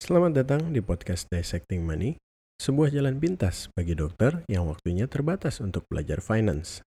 Selamat 0.00 0.32
datang 0.32 0.72
di 0.72 0.80
podcast 0.80 1.28
Dissecting 1.28 1.84
Money, 1.84 2.16
sebuah 2.56 2.88
jalan 2.88 3.20
pintas 3.20 3.68
bagi 3.76 3.92
dokter 3.92 4.48
yang 4.48 4.64
waktunya 4.64 5.04
terbatas 5.04 5.60
untuk 5.60 5.84
belajar 5.92 6.24
finance. 6.24 6.80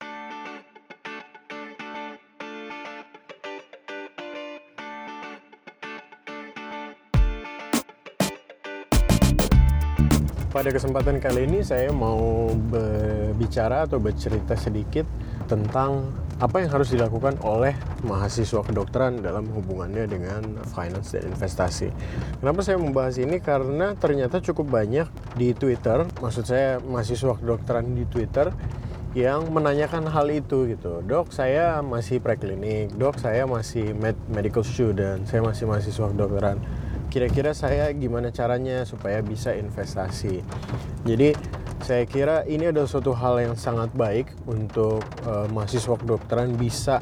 Pada 10.54 10.70
kesempatan 10.70 11.18
kali 11.18 11.50
ini 11.50 11.66
saya 11.66 11.90
mau 11.90 12.54
berbicara 12.54 13.90
atau 13.90 13.98
bercerita 13.98 14.54
sedikit 14.54 15.10
tentang 15.50 16.14
apa 16.40 16.64
yang 16.64 16.72
harus 16.72 16.88
dilakukan 16.88 17.36
oleh 17.44 17.76
mahasiswa 18.00 18.64
kedokteran 18.64 19.20
dalam 19.20 19.44
hubungannya 19.52 20.08
dengan 20.08 20.40
finance 20.72 21.12
dan 21.12 21.28
investasi. 21.28 21.92
Kenapa 22.40 22.64
saya 22.64 22.80
membahas 22.80 23.20
ini? 23.20 23.44
Karena 23.44 23.92
ternyata 23.92 24.40
cukup 24.40 24.72
banyak 24.72 25.04
di 25.36 25.52
Twitter, 25.52 26.08
maksud 26.24 26.48
saya 26.48 26.80
mahasiswa 26.80 27.36
kedokteran 27.36 27.92
di 27.92 28.08
Twitter 28.08 28.48
yang 29.12 29.52
menanyakan 29.52 30.08
hal 30.08 30.32
itu 30.32 30.64
gitu. 30.72 31.04
Dok, 31.04 31.28
saya 31.28 31.84
masih 31.84 32.24
preklinik. 32.24 32.96
Dok, 32.96 33.20
saya 33.20 33.44
masih 33.44 33.92
med 33.92 34.16
medical 34.32 34.64
student. 34.64 35.28
Saya 35.28 35.44
masih 35.44 35.68
mahasiswa 35.68 36.08
kedokteran 36.08 36.56
kira-kira 37.10 37.50
saya 37.58 37.90
gimana 37.90 38.30
caranya 38.30 38.86
supaya 38.86 39.18
bisa 39.18 39.50
investasi. 39.50 40.46
Jadi 41.02 41.34
saya 41.80 42.04
kira 42.04 42.44
ini 42.44 42.68
adalah 42.68 42.88
suatu 42.88 43.16
hal 43.16 43.40
yang 43.40 43.56
sangat 43.56 43.90
baik 43.96 44.30
untuk 44.44 45.00
uh, 45.24 45.48
mahasiswa 45.48 45.96
kedokteran 45.96 46.54
bisa 46.54 47.00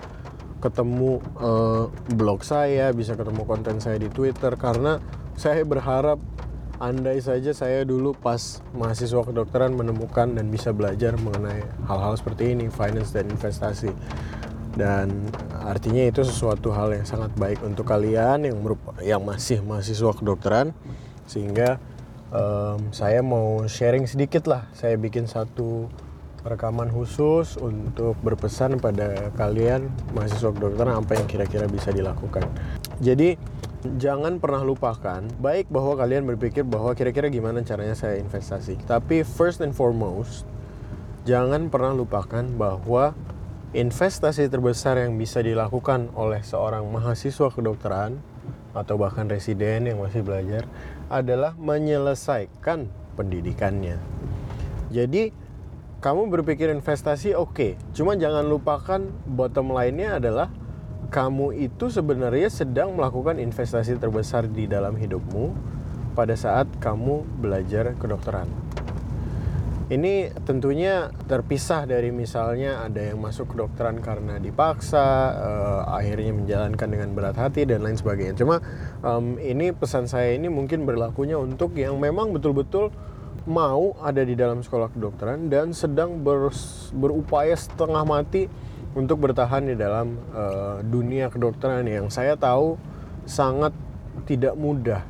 ketemu 0.58 1.22
uh, 1.38 1.86
blog 2.14 2.42
saya, 2.42 2.90
bisa 2.90 3.14
ketemu 3.14 3.46
konten 3.46 3.78
saya 3.78 3.98
di 3.98 4.10
Twitter. 4.10 4.54
Karena 4.58 4.98
saya 5.38 5.62
berharap 5.62 6.18
andai 6.78 7.18
saja 7.18 7.50
saya 7.50 7.82
dulu 7.82 8.14
pas 8.14 8.62
mahasiswa 8.74 9.22
kedokteran 9.26 9.74
menemukan 9.74 10.30
dan 10.30 10.46
bisa 10.50 10.70
belajar 10.70 11.18
mengenai 11.18 11.62
hal-hal 11.86 12.14
seperti 12.14 12.54
ini, 12.54 12.70
finance 12.70 13.14
dan 13.14 13.30
investasi. 13.30 13.90
Dan 14.78 15.26
artinya 15.58 16.06
itu 16.06 16.22
sesuatu 16.22 16.70
hal 16.70 16.94
yang 16.94 17.06
sangat 17.06 17.34
baik 17.34 17.66
untuk 17.66 17.82
kalian 17.82 18.46
yang 18.46 18.58
yang 19.02 19.22
masih 19.26 19.58
mahasiswa 19.62 20.14
kedokteran. 20.14 20.70
Sehingga 21.26 21.82
um, 22.32 22.92
saya 22.92 23.24
mau 23.24 23.64
sharing 23.68 24.08
sedikit 24.08 24.48
lah. 24.48 24.68
Saya 24.76 24.96
bikin 25.00 25.28
satu 25.28 25.88
rekaman 26.46 26.88
khusus 26.88 27.58
untuk 27.58 28.14
berpesan 28.22 28.78
pada 28.78 29.34
kalian 29.34 29.90
mahasiswa 30.14 30.54
kedokteran 30.54 31.02
apa 31.02 31.18
yang 31.18 31.26
kira-kira 31.26 31.66
bisa 31.66 31.90
dilakukan. 31.90 32.46
Jadi 33.02 33.36
jangan 33.98 34.42
pernah 34.42 34.62
lupakan 34.62 35.22
baik 35.38 35.70
bahwa 35.70 35.98
kalian 35.98 36.26
berpikir 36.26 36.64
bahwa 36.64 36.94
kira-kira 36.94 37.28
gimana 37.28 37.62
caranya 37.66 37.98
saya 37.98 38.16
investasi. 38.22 38.78
Tapi 38.86 39.26
first 39.26 39.60
and 39.60 39.74
foremost 39.74 40.46
jangan 41.28 41.68
pernah 41.68 41.92
lupakan 41.92 42.46
bahwa 42.56 43.12
investasi 43.76 44.48
terbesar 44.48 44.96
yang 44.96 45.20
bisa 45.20 45.44
dilakukan 45.44 46.08
oleh 46.16 46.40
seorang 46.40 46.88
mahasiswa 46.88 47.52
kedokteran 47.52 48.16
atau 48.72 48.96
bahkan 48.96 49.28
residen 49.28 49.90
yang 49.90 50.00
masih 50.00 50.24
belajar 50.24 50.64
adalah 51.08 51.56
menyelesaikan 51.56 52.88
pendidikannya. 53.16 53.98
Jadi 54.88 55.32
kamu 55.98 56.30
berpikir 56.30 56.70
investasi 56.70 57.34
oke, 57.34 57.52
okay. 57.52 57.72
cuma 57.90 58.14
jangan 58.14 58.46
lupakan 58.46 59.02
bottom 59.26 59.74
line-nya 59.74 60.22
adalah 60.22 60.48
kamu 61.08 61.56
itu 61.56 61.90
sebenarnya 61.90 62.52
sedang 62.52 62.94
melakukan 62.94 63.40
investasi 63.40 63.96
terbesar 63.96 64.46
di 64.46 64.68
dalam 64.68 64.94
hidupmu 64.94 65.56
pada 66.12 66.36
saat 66.36 66.68
kamu 66.78 67.24
belajar 67.40 67.96
kedokteran. 67.96 68.67
Ini 69.88 70.36
tentunya 70.44 71.08
terpisah 71.24 71.88
dari 71.88 72.12
misalnya 72.12 72.84
ada 72.84 73.08
yang 73.08 73.24
masuk 73.24 73.56
kedokteran 73.56 74.04
karena 74.04 74.36
dipaksa, 74.36 75.32
uh, 75.32 75.82
akhirnya 75.96 76.36
menjalankan 76.36 76.88
dengan 76.92 77.16
berat 77.16 77.40
hati 77.40 77.64
dan 77.64 77.80
lain 77.80 77.96
sebagainya. 77.96 78.36
Cuma 78.36 78.60
um, 79.00 79.40
ini 79.40 79.72
pesan 79.72 80.04
saya 80.04 80.36
ini 80.36 80.52
mungkin 80.52 80.84
berlakunya 80.84 81.40
untuk 81.40 81.72
yang 81.80 81.96
memang 81.96 82.36
betul-betul 82.36 82.92
mau 83.48 83.96
ada 84.04 84.20
di 84.20 84.36
dalam 84.36 84.60
sekolah 84.60 84.92
kedokteran 84.92 85.48
dan 85.48 85.72
sedang 85.72 86.20
ber, 86.20 86.52
berupaya 86.92 87.56
setengah 87.56 88.04
mati 88.04 88.44
untuk 88.92 89.24
bertahan 89.24 89.72
di 89.72 89.76
dalam 89.76 90.20
uh, 90.36 90.84
dunia 90.84 91.32
kedokteran 91.32 91.88
yang 91.88 92.12
saya 92.12 92.36
tahu 92.36 92.76
sangat 93.24 93.72
tidak 94.28 94.52
mudah 94.52 95.00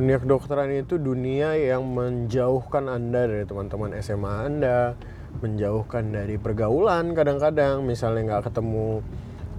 dunia 0.00 0.16
kedokteran 0.16 0.72
itu 0.72 0.96
dunia 0.96 1.52
yang 1.60 1.84
menjauhkan 1.84 2.88
Anda 2.88 3.28
dari 3.28 3.44
teman-teman 3.44 3.92
SMA 4.00 4.32
Anda, 4.48 4.96
menjauhkan 5.44 6.08
dari 6.08 6.40
pergaulan 6.40 7.12
kadang-kadang, 7.12 7.84
misalnya 7.84 8.32
nggak 8.32 8.48
ketemu 8.48 9.04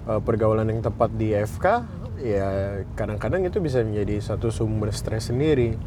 uh, 0.10 0.18
pergaulan 0.18 0.66
yang 0.74 0.82
tepat 0.82 1.14
di 1.14 1.38
FK, 1.38 1.66
ya 2.26 2.82
kadang-kadang 2.98 3.46
itu 3.46 3.62
bisa 3.62 3.86
menjadi 3.86 4.18
satu 4.18 4.50
sumber 4.50 4.90
stres 4.90 5.30
sendiri. 5.30 5.78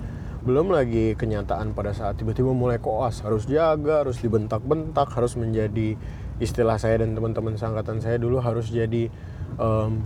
Belum 0.47 0.71
lagi 0.71 1.19
kenyataan 1.19 1.75
pada 1.75 1.91
saat 1.91 2.23
tiba-tiba 2.23 2.55
mulai 2.55 2.79
koas, 2.79 3.27
harus 3.27 3.51
jaga, 3.51 4.07
harus 4.07 4.23
dibentak-bentak, 4.23 5.11
harus 5.19 5.35
menjadi 5.35 5.99
istilah 6.39 6.79
saya 6.79 7.03
dan 7.03 7.19
teman-teman 7.19 7.59
sangkatan 7.59 7.99
saya 7.99 8.23
dulu 8.23 8.39
harus 8.39 8.71
jadi 8.71 9.11
um, 9.59 10.05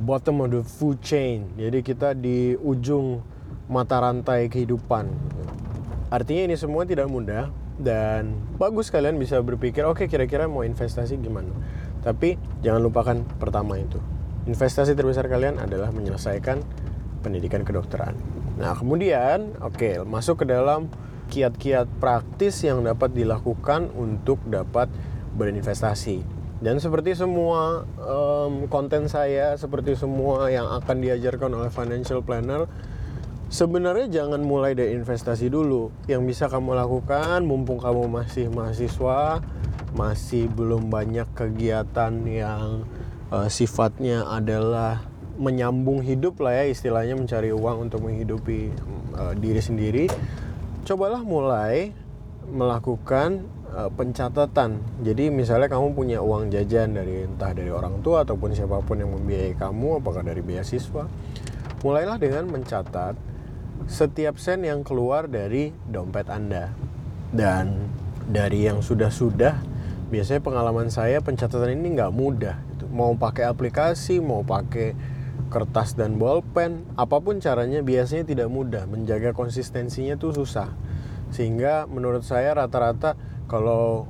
bottom 0.00 0.40
of 0.40 0.48
the 0.56 0.64
food 0.64 1.04
chain. 1.04 1.52
Jadi 1.60 1.84
kita 1.84 2.16
di 2.16 2.56
ujung 2.56 3.20
mata 3.70 4.02
rantai 4.02 4.50
kehidupan. 4.50 5.06
Artinya 6.10 6.50
ini 6.50 6.56
semua 6.58 6.82
tidak 6.82 7.06
mudah 7.06 7.54
dan 7.78 8.34
bagus 8.58 8.90
kalian 8.90 9.16
bisa 9.16 9.38
berpikir 9.40 9.86
oke 9.86 10.04
okay, 10.04 10.06
kira-kira 10.10 10.50
mau 10.50 10.66
investasi 10.66 11.16
gimana. 11.22 11.54
Tapi 12.02 12.34
jangan 12.66 12.82
lupakan 12.82 13.16
pertama 13.38 13.78
itu. 13.78 14.02
Investasi 14.50 14.98
terbesar 14.98 15.30
kalian 15.30 15.62
adalah 15.62 15.94
menyelesaikan 15.94 16.60
pendidikan 17.22 17.62
kedokteran. 17.62 18.18
Nah, 18.58 18.74
kemudian 18.74 19.54
oke, 19.62 19.78
okay, 19.78 19.94
masuk 20.02 20.42
ke 20.42 20.50
dalam 20.50 20.90
kiat-kiat 21.30 21.86
praktis 22.02 22.66
yang 22.66 22.82
dapat 22.82 23.14
dilakukan 23.14 23.94
untuk 23.94 24.42
dapat 24.50 24.90
berinvestasi. 25.38 26.26
Dan 26.60 26.76
seperti 26.76 27.16
semua 27.16 27.88
um, 27.96 28.68
konten 28.68 29.08
saya, 29.08 29.56
seperti 29.56 29.96
semua 29.96 30.52
yang 30.52 30.68
akan 30.68 31.00
diajarkan 31.00 31.48
oleh 31.56 31.70
financial 31.72 32.20
planner, 32.20 32.68
sebenarnya 33.50 34.06
jangan 34.08 34.40
mulai 34.40 34.78
dari 34.78 34.94
investasi 34.94 35.50
dulu. 35.50 35.90
Yang 36.06 36.22
bisa 36.32 36.44
kamu 36.46 36.78
lakukan 36.78 37.42
mumpung 37.42 37.82
kamu 37.82 38.06
masih 38.06 38.48
mahasiswa, 38.48 39.42
masih 39.92 40.46
belum 40.48 40.88
banyak 40.88 41.26
kegiatan 41.34 42.14
yang 42.24 42.86
uh, 43.34 43.50
sifatnya 43.50 44.24
adalah 44.30 45.02
menyambung 45.40 46.04
hidup 46.04 46.36
lah 46.44 46.62
ya 46.62 46.64
istilahnya 46.68 47.16
mencari 47.16 47.48
uang 47.50 47.90
untuk 47.90 48.06
menghidupi 48.06 48.70
uh, 49.18 49.34
diri 49.34 49.60
sendiri. 49.60 50.04
Cobalah 50.86 51.20
mulai 51.26 51.90
melakukan 52.50 53.44
uh, 53.74 53.90
pencatatan. 53.90 54.78
Jadi 55.02 55.30
misalnya 55.32 55.66
kamu 55.66 55.96
punya 55.96 56.18
uang 56.22 56.54
jajan 56.54 56.94
dari 56.94 57.26
entah 57.26 57.50
dari 57.50 57.70
orang 57.70 57.98
tua 58.04 58.22
ataupun 58.22 58.54
siapa 58.54 58.78
pun 58.84 59.02
yang 59.02 59.10
membiayai 59.10 59.58
kamu, 59.58 60.02
apakah 60.02 60.22
dari 60.22 60.42
beasiswa, 60.42 61.06
mulailah 61.80 62.18
dengan 62.20 62.46
mencatat 62.50 63.29
setiap 63.86 64.36
sen 64.36 64.66
yang 64.66 64.82
keluar 64.82 65.30
dari 65.30 65.72
dompet 65.88 66.28
Anda. 66.28 66.74
Dan 67.30 67.88
dari 68.26 68.66
yang 68.66 68.82
sudah-sudah, 68.82 69.62
biasanya 70.10 70.42
pengalaman 70.42 70.90
saya 70.90 71.22
pencatatan 71.22 71.78
ini 71.78 71.96
nggak 71.96 72.12
mudah. 72.12 72.56
Gitu. 72.74 72.84
Mau 72.90 73.14
pakai 73.14 73.46
aplikasi, 73.46 74.18
mau 74.18 74.42
pakai 74.42 74.92
kertas 75.50 75.98
dan 75.98 76.18
bolpen, 76.18 76.86
apa 76.94 77.18
pun 77.18 77.42
caranya 77.42 77.82
biasanya 77.82 78.26
tidak 78.26 78.48
mudah. 78.50 78.86
Menjaga 78.86 79.34
konsistensinya 79.34 80.18
tuh 80.18 80.34
susah. 80.34 80.70
Sehingga 81.30 81.86
menurut 81.86 82.26
saya 82.26 82.54
rata-rata 82.54 83.14
kalau 83.46 84.06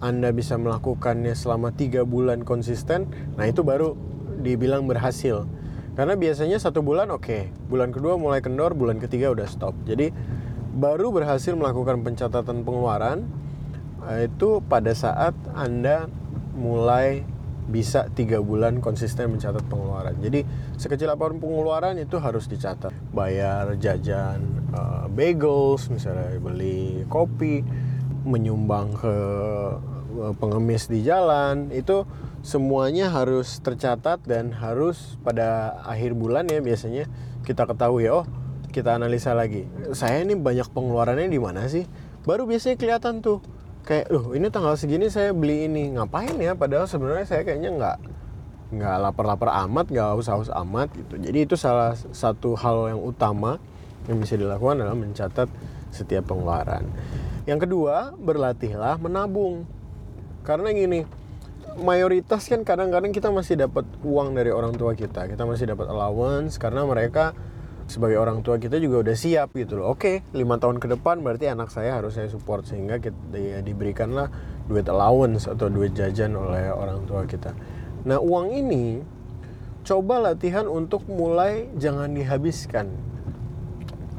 anda 0.00 0.32
bisa 0.32 0.56
melakukannya 0.56 1.36
selama 1.36 1.76
tiga 1.76 2.08
bulan 2.08 2.44
konsisten, 2.44 3.12
nah 3.36 3.44
itu 3.44 3.60
baru 3.60 3.92
dibilang 4.40 4.88
berhasil 4.88 5.44
karena 6.00 6.16
biasanya 6.16 6.56
satu 6.56 6.80
bulan 6.80 7.12
oke, 7.12 7.28
okay. 7.28 7.52
bulan 7.68 7.92
kedua 7.92 8.16
mulai 8.16 8.40
kendor, 8.40 8.72
bulan 8.72 8.96
ketiga 8.96 9.36
udah 9.36 9.44
stop. 9.44 9.76
Jadi 9.84 10.08
baru 10.72 11.12
berhasil 11.12 11.52
melakukan 11.52 12.00
pencatatan 12.00 12.64
pengeluaran 12.64 13.28
eh, 14.08 14.24
itu 14.32 14.64
pada 14.64 14.96
saat 14.96 15.36
anda 15.52 16.08
mulai 16.56 17.20
bisa 17.68 18.08
tiga 18.16 18.40
bulan 18.40 18.80
konsisten 18.80 19.28
mencatat 19.28 19.60
pengeluaran. 19.68 20.16
Jadi 20.24 20.40
sekecil 20.80 21.12
apa 21.12 21.28
pun 21.28 21.36
pengeluaran 21.36 22.00
itu 22.00 22.16
harus 22.16 22.48
dicatat. 22.48 22.96
Bayar 23.12 23.76
jajan 23.76 24.40
uh, 24.72 25.04
bagels, 25.12 25.92
misalnya 25.92 26.32
beli 26.40 27.04
kopi, 27.12 27.60
menyumbang 28.24 28.96
ke 28.96 29.16
eh, 30.16 30.32
pengemis 30.40 30.88
di 30.88 31.04
jalan 31.04 31.68
itu 31.76 32.08
semuanya 32.40 33.12
harus 33.12 33.60
tercatat 33.60 34.24
dan 34.24 34.52
harus 34.56 35.20
pada 35.20 35.80
akhir 35.84 36.16
bulan 36.16 36.48
ya 36.48 36.64
biasanya 36.64 37.04
kita 37.44 37.68
ketahui 37.68 38.08
oh 38.08 38.24
kita 38.70 38.96
analisa 38.96 39.34
lagi. 39.34 39.66
Saya 39.92 40.22
ini 40.22 40.38
banyak 40.38 40.70
pengeluarannya 40.70 41.26
di 41.26 41.40
mana 41.42 41.66
sih? 41.66 41.84
Baru 42.22 42.46
biasanya 42.46 42.78
kelihatan 42.78 43.18
tuh. 43.20 43.42
Kayak 43.82 44.14
loh 44.14 44.30
ini 44.32 44.46
tanggal 44.48 44.78
segini 44.78 45.10
saya 45.10 45.34
beli 45.34 45.66
ini. 45.66 45.90
Ngapain 45.98 46.38
ya? 46.38 46.54
Padahal 46.54 46.86
sebenarnya 46.86 47.26
saya 47.26 47.42
kayaknya 47.42 47.74
nggak 47.74 47.96
nggak 48.70 48.96
lapar-lapar 49.02 49.50
amat 49.66 49.90
nggak 49.90 50.08
haus-haus 50.14 50.48
amat 50.54 50.94
gitu. 50.94 51.18
Jadi 51.18 51.38
itu 51.42 51.58
salah 51.58 51.98
satu 52.14 52.54
hal 52.54 52.94
yang 52.94 53.02
utama 53.02 53.58
yang 54.06 54.22
bisa 54.22 54.38
dilakukan 54.38 54.86
adalah 54.86 54.94
mencatat 54.94 55.50
setiap 55.90 56.30
pengeluaran. 56.30 56.86
Yang 57.50 57.66
kedua 57.66 58.14
berlatihlah 58.14 59.02
menabung. 59.02 59.66
Karena 60.46 60.70
gini 60.70 61.02
mayoritas 61.78 62.50
kan 62.50 62.66
kadang-kadang 62.66 63.14
kita 63.14 63.30
masih 63.30 63.54
dapat 63.54 63.86
uang 64.02 64.34
dari 64.34 64.50
orang 64.50 64.74
tua 64.74 64.98
kita. 64.98 65.30
Kita 65.30 65.46
masih 65.46 65.70
dapat 65.70 65.86
allowance 65.86 66.58
karena 66.58 66.82
mereka 66.82 67.36
sebagai 67.90 68.22
orang 68.22 68.46
tua 68.46 68.62
kita 68.62 68.78
juga 68.78 69.02
udah 69.02 69.16
siap 69.18 69.50
gitu 69.58 69.82
loh. 69.82 69.94
Oke 69.94 70.22
lima 70.30 70.62
tahun 70.62 70.78
ke 70.78 70.94
depan 70.94 71.26
berarti 71.26 71.50
anak 71.50 71.74
saya 71.74 71.98
harus 71.98 72.14
saya 72.14 72.30
support 72.30 72.62
sehingga 72.62 73.02
kita, 73.02 73.34
ya, 73.34 73.58
diberikanlah 73.66 74.30
duit 74.70 74.86
allowance 74.86 75.50
atau 75.50 75.66
duit 75.66 75.90
jajan 75.98 76.38
oleh 76.38 76.70
orang 76.70 77.02
tua 77.10 77.26
kita. 77.26 77.50
Nah 78.06 78.22
uang 78.22 78.54
ini 78.54 79.02
coba 79.82 80.22
latihan 80.22 80.70
untuk 80.70 81.02
mulai 81.10 81.66
jangan 81.74 82.14
dihabiskan. 82.14 82.94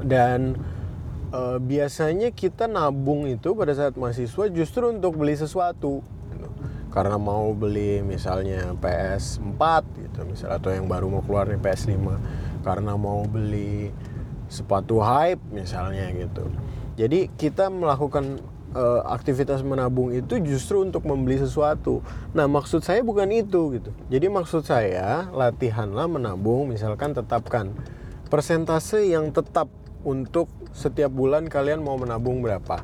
Dan 0.01 0.59
e, 1.31 1.41
biasanya 1.63 2.35
kita 2.35 2.67
nabung 2.67 3.23
itu 3.29 3.55
pada 3.55 3.71
saat 3.71 3.95
mahasiswa 3.95 4.51
justru 4.51 4.91
untuk 4.91 5.15
beli 5.15 5.39
sesuatu 5.39 6.03
gitu. 6.35 6.49
Karena 6.91 7.15
mau 7.15 7.55
beli 7.55 8.03
misalnya 8.03 8.75
PS4 8.77 9.61
gitu 9.95 10.19
misalnya 10.27 10.59
atau 10.59 10.69
yang 10.75 10.85
baru 10.91 11.07
mau 11.07 11.23
keluar 11.23 11.47
nih 11.47 11.59
PS5 11.59 11.95
karena 12.61 12.93
mau 12.99 13.23
beli 13.25 13.89
sepatu 14.51 14.99
hype 14.99 15.39
misalnya 15.55 16.11
gitu. 16.11 16.51
Jadi 16.99 17.31
kita 17.39 17.71
melakukan 17.71 18.43
uh, 18.75 19.01
aktivitas 19.07 19.63
menabung 19.63 20.11
itu 20.11 20.39
justru 20.43 20.83
untuk 20.83 21.07
membeli 21.07 21.39
sesuatu. 21.39 22.03
Nah, 22.35 22.51
maksud 22.51 22.83
saya 22.83 22.99
bukan 23.03 23.31
itu 23.31 23.79
gitu. 23.79 23.91
Jadi 24.11 24.27
maksud 24.27 24.67
saya 24.67 25.31
latihanlah 25.31 26.11
menabung 26.11 26.67
misalkan 26.71 27.15
tetapkan 27.15 27.71
persentase 28.27 29.07
yang 29.07 29.31
tetap 29.31 29.71
untuk 30.01 30.51
setiap 30.71 31.11
bulan 31.11 31.47
kalian 31.47 31.83
mau 31.83 31.95
menabung 31.99 32.43
berapa. 32.43 32.83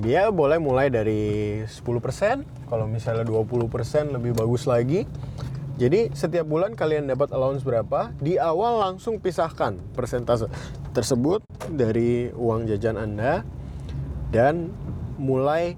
Dia 0.00 0.32
boleh 0.32 0.56
mulai 0.56 0.88
dari 0.88 1.60
10%, 1.68 2.70
kalau 2.70 2.88
misalnya 2.88 3.28
20% 3.28 4.16
lebih 4.16 4.32
bagus 4.32 4.64
lagi. 4.64 5.04
Jadi 5.76 6.12
setiap 6.16 6.48
bulan 6.48 6.72
kalian 6.72 7.08
dapat 7.08 7.32
allowance 7.32 7.64
berapa, 7.64 8.12
di 8.20 8.40
awal 8.40 8.80
langsung 8.80 9.20
pisahkan 9.20 9.76
persentase 9.92 10.48
tersebut 10.96 11.44
dari 11.68 12.32
uang 12.32 12.68
jajan 12.68 12.96
Anda 12.96 13.44
dan 14.32 14.72
mulai 15.20 15.76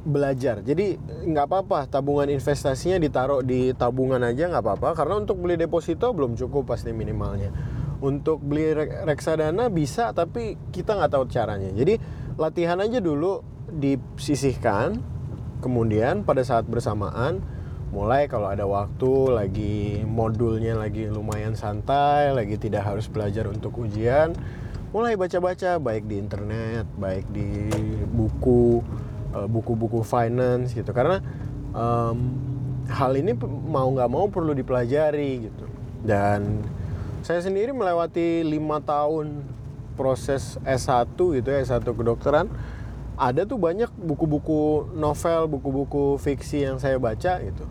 belajar. 0.00 0.64
Jadi 0.64 0.96
nggak 1.28 1.44
apa-apa 1.44 1.84
tabungan 1.88 2.32
investasinya 2.32 2.96
ditaruh 2.96 3.44
di 3.44 3.76
tabungan 3.76 4.24
aja 4.24 4.48
nggak 4.48 4.64
apa-apa 4.64 4.88
karena 4.96 5.20
untuk 5.20 5.44
beli 5.44 5.60
deposito 5.60 6.08
belum 6.16 6.36
cukup 6.36 6.72
pasti 6.72 6.96
minimalnya. 6.96 7.52
Untuk 8.00 8.40
beli 8.40 8.72
reksadana 9.04 9.68
bisa 9.68 10.16
tapi 10.16 10.56
kita 10.72 10.96
nggak 10.96 11.12
tahu 11.12 11.24
caranya. 11.28 11.68
Jadi 11.76 12.00
latihan 12.36 12.78
aja 12.82 13.02
dulu 13.02 13.42
disisihkan, 13.70 15.00
kemudian 15.64 16.22
pada 16.26 16.42
saat 16.42 16.66
bersamaan 16.66 17.42
mulai 17.90 18.30
kalau 18.30 18.46
ada 18.46 18.62
waktu 18.70 19.12
lagi 19.34 19.78
modulnya 20.06 20.78
lagi 20.78 21.10
lumayan 21.10 21.58
santai 21.58 22.30
lagi 22.30 22.54
tidak 22.54 22.86
harus 22.86 23.10
belajar 23.10 23.50
untuk 23.50 23.82
ujian 23.82 24.30
mulai 24.94 25.18
baca-baca 25.18 25.74
baik 25.82 26.06
di 26.06 26.22
internet 26.22 26.86
baik 26.94 27.26
di 27.34 27.66
buku 28.10 28.78
eh, 29.34 29.46
buku-buku 29.46 30.02
finance 30.06 30.74
gitu. 30.74 30.90
Karena 30.90 31.22
um, 31.74 32.18
hal 32.90 33.14
ini 33.14 33.34
mau 33.70 33.86
nggak 33.90 34.10
mau 34.10 34.26
perlu 34.26 34.54
dipelajari 34.54 35.50
gitu. 35.50 35.66
Dan 36.02 36.66
saya 37.22 37.38
sendiri 37.44 37.70
melewati 37.70 38.42
lima 38.42 38.82
tahun 38.82 39.46
proses 40.00 40.56
S1 40.64 41.12
gitu 41.12 41.48
ya 41.52 41.60
S1 41.60 41.84
kedokteran 41.84 42.48
ada 43.20 43.44
tuh 43.44 43.60
banyak 43.60 43.92
buku-buku 44.00 44.96
novel, 44.96 45.44
buku-buku 45.52 46.16
fiksi 46.16 46.64
yang 46.64 46.80
saya 46.80 46.96
baca 46.96 47.36
gitu. 47.44 47.68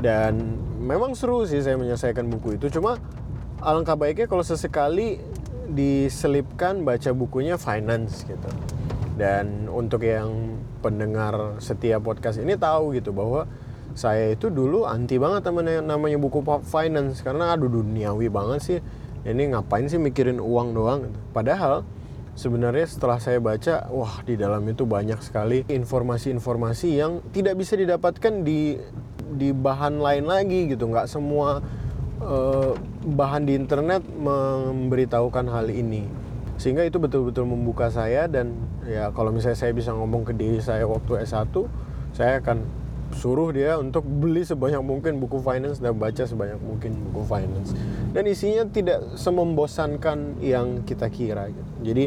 Dan 0.00 0.56
memang 0.80 1.12
seru 1.12 1.44
sih 1.44 1.60
saya 1.60 1.76
menyelesaikan 1.76 2.24
buku 2.32 2.56
itu. 2.56 2.72
Cuma 2.72 2.96
alangkah 3.60 3.92
baiknya 3.92 4.24
kalau 4.24 4.40
sesekali 4.40 5.20
diselipkan 5.68 6.80
baca 6.80 7.12
bukunya 7.12 7.60
finance 7.60 8.24
gitu. 8.24 8.48
Dan 9.20 9.68
untuk 9.68 10.00
yang 10.00 10.56
pendengar 10.80 11.60
setiap 11.60 12.00
podcast 12.00 12.40
ini 12.40 12.56
tahu 12.56 12.96
gitu 12.96 13.12
bahwa 13.12 13.44
saya 13.92 14.32
itu 14.32 14.48
dulu 14.48 14.88
anti 14.88 15.20
banget 15.20 15.44
sama 15.44 15.60
namanya 15.64 16.20
buku 16.20 16.40
finance 16.64 17.20
karena 17.20 17.52
aduh 17.52 17.68
duniawi 17.68 18.32
banget 18.32 18.60
sih. 18.64 18.80
Ini 19.26 19.42
ngapain 19.50 19.90
sih 19.90 19.98
mikirin 19.98 20.38
uang 20.38 20.78
doang 20.78 21.10
gitu. 21.10 21.18
Padahal 21.34 21.82
sebenarnya 22.38 22.86
setelah 22.86 23.18
saya 23.18 23.42
baca, 23.42 23.90
wah 23.90 24.22
di 24.22 24.38
dalam 24.38 24.62
itu 24.70 24.86
banyak 24.86 25.18
sekali 25.18 25.66
informasi-informasi 25.66 26.88
yang 26.94 27.18
tidak 27.34 27.58
bisa 27.58 27.74
didapatkan 27.74 28.46
di 28.46 28.78
di 29.34 29.50
bahan 29.50 29.98
lain 29.98 30.30
lagi 30.30 30.70
gitu. 30.70 30.86
Nggak 30.86 31.10
semua 31.10 31.58
uh, 32.22 32.72
bahan 33.02 33.50
di 33.50 33.58
internet 33.58 34.06
memberitahukan 34.06 35.50
hal 35.50 35.74
ini. 35.74 36.06
Sehingga 36.56 36.86
itu 36.86 36.96
betul-betul 37.02 37.44
membuka 37.44 37.90
saya 37.90 38.30
dan 38.30 38.54
ya 38.86 39.10
kalau 39.12 39.34
misalnya 39.34 39.58
saya 39.58 39.74
bisa 39.74 39.92
ngomong 39.92 40.24
ke 40.24 40.32
diri 40.32 40.62
saya 40.62 40.86
waktu 40.86 41.26
S1, 41.26 41.52
saya 42.16 42.40
akan 42.40 42.85
suruh 43.16 43.48
dia 43.50 43.80
untuk 43.80 44.04
beli 44.04 44.44
sebanyak 44.44 44.84
mungkin 44.84 45.18
buku 45.18 45.40
finance 45.40 45.80
dan 45.80 45.96
baca 45.96 46.22
sebanyak 46.28 46.60
mungkin 46.60 46.94
buku 47.10 47.24
finance. 47.24 47.72
Dan 48.12 48.28
isinya 48.28 48.68
tidak 48.68 49.16
semembosankan 49.16 50.40
yang 50.44 50.84
kita 50.84 51.08
kira 51.08 51.48
gitu. 51.48 51.72
jadi 51.80 52.04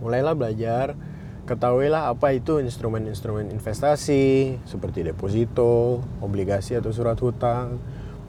mulailah 0.00 0.32
belajar 0.32 0.96
ketahuilah 1.44 2.14
apa 2.14 2.36
itu 2.36 2.62
instrumen-instrumen 2.62 3.50
investasi 3.50 4.56
seperti 4.64 5.02
deposito 5.02 6.04
obligasi 6.22 6.78
atau 6.78 6.94
surat 6.94 7.18
hutang. 7.18 7.80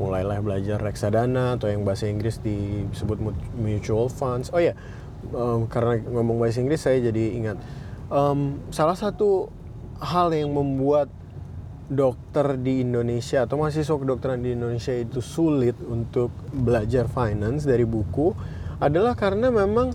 Mulailah 0.01 0.41
belajar 0.41 0.81
reksadana 0.81 1.61
atau 1.61 1.69
yang 1.69 1.85
bahasa 1.85 2.09
Inggris 2.09 2.41
disebut 2.41 3.21
mutual 3.53 4.09
funds. 4.09 4.49
Oh 4.49 4.57
ya 4.57 4.73
um, 5.29 5.69
karena 5.69 6.01
ngomong 6.01 6.41
bahasa 6.41 6.57
Inggris 6.65 6.81
saya 6.81 6.97
jadi 6.97 7.37
ingat. 7.37 7.57
Um, 8.09 8.57
salah 8.73 8.97
satu 8.97 9.53
hal 10.01 10.33
yang 10.33 10.49
membuat 10.49 11.07
dokter 11.91 12.55
di 12.55 12.79
Indonesia 12.87 13.43
atau 13.43 13.59
mahasiswa 13.59 13.91
kedokteran 13.99 14.39
di 14.39 14.55
Indonesia 14.55 14.95
itu 14.95 15.19
sulit 15.19 15.75
untuk 15.83 16.31
belajar 16.55 17.11
finance 17.11 17.67
dari 17.67 17.83
buku 17.83 18.31
adalah 18.79 19.11
karena 19.19 19.51
memang 19.51 19.91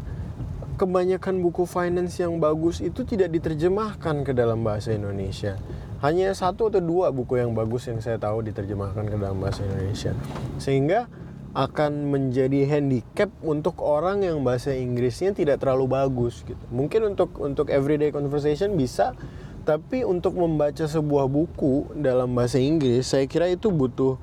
kebanyakan 0.76 1.40
buku 1.40 1.64
finance 1.64 2.20
yang 2.20 2.36
bagus 2.36 2.84
itu 2.84 3.00
tidak 3.08 3.32
diterjemahkan 3.32 4.28
ke 4.28 4.36
dalam 4.36 4.60
bahasa 4.60 4.92
Indonesia. 4.92 5.56
Hanya 6.04 6.36
satu 6.36 6.68
atau 6.68 6.84
dua 6.84 7.08
buku 7.08 7.40
yang 7.40 7.56
bagus 7.56 7.88
yang 7.88 8.04
saya 8.04 8.20
tahu 8.20 8.44
diterjemahkan 8.44 9.08
ke 9.08 9.16
dalam 9.16 9.40
bahasa 9.40 9.64
Indonesia. 9.64 10.12
Sehingga 10.60 11.08
akan 11.56 12.12
menjadi 12.12 12.68
handicap 12.68 13.32
untuk 13.40 13.80
orang 13.80 14.20
yang 14.20 14.44
bahasa 14.44 14.76
Inggrisnya 14.76 15.32
tidak 15.32 15.64
terlalu 15.64 15.88
bagus 15.88 16.44
gitu. 16.44 16.60
Mungkin 16.68 17.16
untuk 17.16 17.32
untuk 17.40 17.72
everyday 17.72 18.12
conversation 18.12 18.76
bisa, 18.76 19.16
tapi 19.66 20.06
untuk 20.06 20.38
membaca 20.38 20.86
sebuah 20.86 21.26
buku 21.26 21.90
dalam 21.98 22.38
bahasa 22.38 22.62
Inggris, 22.62 23.02
saya 23.02 23.26
kira 23.26 23.50
itu 23.50 23.74
butuh 23.74 24.14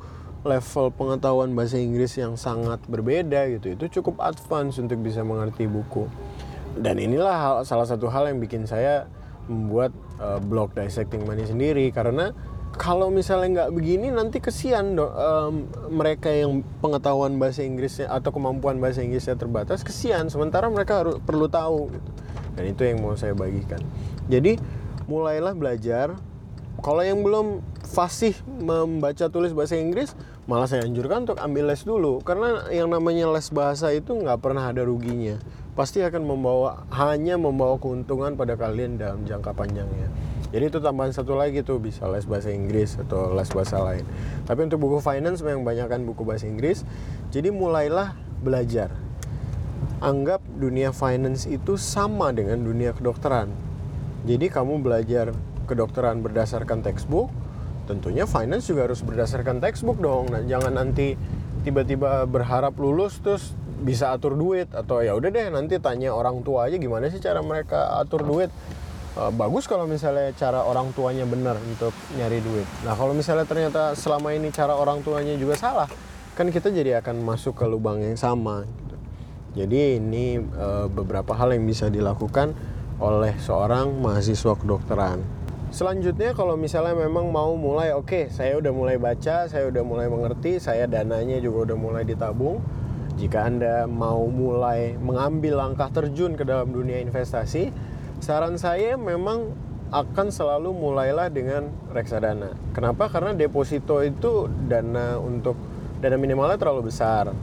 level 0.48 0.88
pengetahuan 0.96 1.52
bahasa 1.52 1.76
Inggris 1.76 2.16
yang 2.16 2.40
sangat 2.40 2.80
berbeda 2.88 3.52
gitu. 3.52 3.76
Itu 3.76 3.86
cukup 4.00 4.24
advance 4.24 4.80
untuk 4.80 5.04
bisa 5.04 5.20
mengerti 5.20 5.68
buku. 5.68 6.08
Dan 6.80 6.96
inilah 6.98 7.36
hal, 7.36 7.56
salah 7.68 7.84
satu 7.84 8.08
hal 8.08 8.32
yang 8.32 8.40
bikin 8.40 8.64
saya 8.64 9.06
membuat 9.52 9.92
uh, 10.24 10.40
blog 10.40 10.72
dissecting 10.72 11.28
money 11.28 11.44
sendiri 11.44 11.92
karena 11.92 12.32
kalau 12.74 13.14
misalnya 13.14 13.68
nggak 13.68 13.72
begini 13.76 14.10
nanti 14.10 14.42
kesian 14.42 14.98
do, 14.98 15.06
um, 15.06 15.70
mereka 15.94 16.32
yang 16.32 16.66
pengetahuan 16.82 17.38
bahasa 17.38 17.62
Inggrisnya 17.62 18.10
atau 18.10 18.34
kemampuan 18.34 18.82
bahasa 18.82 19.06
Inggrisnya 19.06 19.38
terbatas 19.38 19.86
kesian 19.86 20.32
sementara 20.34 20.72
mereka 20.74 21.06
harus 21.06 21.22
perlu 21.22 21.46
tahu 21.46 21.94
gitu. 21.94 22.10
dan 22.58 22.64
itu 22.66 22.82
yang 22.82 22.98
mau 23.06 23.14
saya 23.14 23.38
bagikan 23.38 23.78
jadi 24.26 24.58
mulailah 25.08 25.54
belajar. 25.58 26.16
Kalau 26.84 27.00
yang 27.06 27.22
belum 27.22 27.62
fasih 27.86 28.34
membaca 28.60 29.30
tulis 29.30 29.54
bahasa 29.56 29.78
Inggris, 29.78 30.18
malah 30.50 30.68
saya 30.68 30.84
anjurkan 30.84 31.24
untuk 31.24 31.40
ambil 31.40 31.72
les 31.72 31.86
dulu. 31.86 32.20
Karena 32.26 32.68
yang 32.74 32.92
namanya 32.92 33.30
les 33.32 33.48
bahasa 33.54 33.94
itu 33.94 34.12
nggak 34.12 34.42
pernah 34.42 34.68
ada 34.68 34.84
ruginya. 34.84 35.40
Pasti 35.78 36.02
akan 36.02 36.22
membawa 36.26 36.84
hanya 36.92 37.40
membawa 37.40 37.80
keuntungan 37.80 38.36
pada 38.36 38.60
kalian 38.60 39.00
dalam 39.00 39.24
jangka 39.24 39.54
panjangnya. 39.56 40.10
Jadi 40.54 40.70
itu 40.70 40.78
tambahan 40.78 41.10
satu 41.10 41.34
lagi 41.34 41.66
tuh 41.66 41.82
bisa 41.82 42.06
les 42.10 42.30
bahasa 42.30 42.54
Inggris 42.54 43.00
atau 43.00 43.34
les 43.34 43.50
bahasa 43.50 43.82
lain. 43.82 44.06
Tapi 44.46 44.60
untuk 44.70 44.86
buku 44.86 45.02
finance 45.02 45.42
memang 45.42 45.66
banyakkan 45.66 46.06
buku 46.06 46.22
bahasa 46.22 46.46
Inggris. 46.46 46.86
Jadi 47.34 47.50
mulailah 47.50 48.14
belajar. 48.44 48.94
anggap 50.04 50.44
dunia 50.60 50.92
finance 50.92 51.48
itu 51.48 51.80
sama 51.80 52.36
dengan 52.36 52.60
dunia 52.60 52.92
kedokteran. 52.92 53.52
Jadi 54.24 54.48
kamu 54.48 54.80
belajar 54.80 55.36
kedokteran 55.68 56.24
berdasarkan 56.24 56.80
textbook, 56.80 57.28
tentunya 57.88 58.24
finance 58.24 58.72
juga 58.72 58.88
harus 58.88 59.04
berdasarkan 59.04 59.60
textbook 59.60 60.00
dong. 60.00 60.32
Nah, 60.32 60.44
jangan 60.48 60.80
nanti 60.80 61.20
tiba-tiba 61.64 62.28
berharap 62.28 62.76
lulus 62.80 63.20
terus 63.24 63.56
bisa 63.84 64.16
atur 64.16 64.40
duit 64.40 64.72
atau 64.72 65.04
ya 65.04 65.12
udah 65.12 65.28
deh 65.28 65.52
nanti 65.52 65.76
tanya 65.76 66.16
orang 66.16 66.40
tua 66.40 66.72
aja 66.72 66.80
gimana 66.80 67.12
sih 67.12 67.20
cara 67.20 67.44
mereka 67.44 68.00
atur 68.00 68.24
duit. 68.24 68.48
Uh, 69.14 69.30
bagus 69.30 69.70
kalau 69.70 69.86
misalnya 69.86 70.34
cara 70.34 70.66
orang 70.66 70.90
tuanya 70.96 71.28
benar 71.28 71.60
untuk 71.60 71.94
nyari 72.18 72.42
duit. 72.42 72.66
Nah 72.82 72.98
kalau 72.98 73.14
misalnya 73.14 73.46
ternyata 73.46 73.94
selama 73.94 74.34
ini 74.34 74.50
cara 74.50 74.74
orang 74.74 75.06
tuanya 75.06 75.38
juga 75.38 75.54
salah, 75.54 75.86
kan 76.34 76.50
kita 76.50 76.74
jadi 76.74 76.98
akan 77.04 77.22
masuk 77.22 77.60
ke 77.60 77.66
lubang 77.70 78.02
yang 78.02 78.18
sama. 78.18 78.66
Gitu. 78.66 78.96
Jadi 79.54 80.02
ini 80.02 80.42
uh, 80.42 80.90
beberapa 80.90 81.38
hal 81.38 81.54
yang 81.54 81.68
bisa 81.70 81.94
dilakukan 81.94 82.58
oleh 83.02 83.34
seorang 83.42 83.90
mahasiswa 83.98 84.54
kedokteran. 84.58 85.24
Selanjutnya 85.74 86.38
kalau 86.38 86.54
misalnya 86.54 86.94
memang 86.94 87.34
mau 87.34 87.58
mulai, 87.58 87.98
oke, 87.98 88.06
okay, 88.06 88.24
saya 88.30 88.62
udah 88.62 88.70
mulai 88.70 89.02
baca, 89.02 89.50
saya 89.50 89.66
udah 89.74 89.82
mulai 89.82 90.06
mengerti, 90.06 90.62
saya 90.62 90.86
dananya 90.86 91.42
juga 91.42 91.74
udah 91.74 91.78
mulai 91.82 92.04
ditabung. 92.06 92.62
Jika 93.18 93.50
Anda 93.50 93.90
mau 93.90 94.30
mulai 94.30 94.94
mengambil 95.02 95.58
langkah 95.58 95.90
terjun 95.90 96.38
ke 96.38 96.46
dalam 96.46 96.70
dunia 96.70 97.02
investasi, 97.02 97.74
saran 98.22 98.62
saya 98.62 99.02
memang 99.02 99.50
akan 99.94 100.30
selalu 100.30 100.74
mulailah 100.74 101.34
dengan 101.34 101.70
reksadana. 101.90 102.54
Kenapa? 102.74 103.10
Karena 103.10 103.34
deposito 103.34 104.02
itu 104.06 104.50
dana 104.70 105.18
untuk 105.18 105.58
dana 106.02 106.18
minimalnya 106.22 106.58
terlalu 106.58 106.94
besar. 106.94 107.34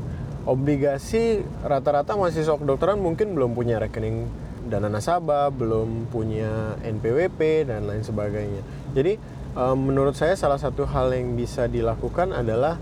Obligasi 0.46 1.42
rata-rata 1.62 2.14
mahasiswa 2.14 2.58
kedokteran 2.58 2.98
mungkin 2.98 3.34
belum 3.34 3.54
punya 3.54 3.78
rekening 3.78 4.49
dana 4.68 4.92
nasabah, 4.92 5.48
belum 5.48 6.10
punya 6.12 6.76
NPWP 6.84 7.70
dan 7.70 7.88
lain 7.88 8.04
sebagainya. 8.04 8.60
Jadi 8.92 9.16
um, 9.56 9.78
menurut 9.90 10.12
saya 10.18 10.36
salah 10.36 10.60
satu 10.60 10.84
hal 10.84 11.14
yang 11.14 11.38
bisa 11.38 11.70
dilakukan 11.70 12.34
adalah 12.36 12.76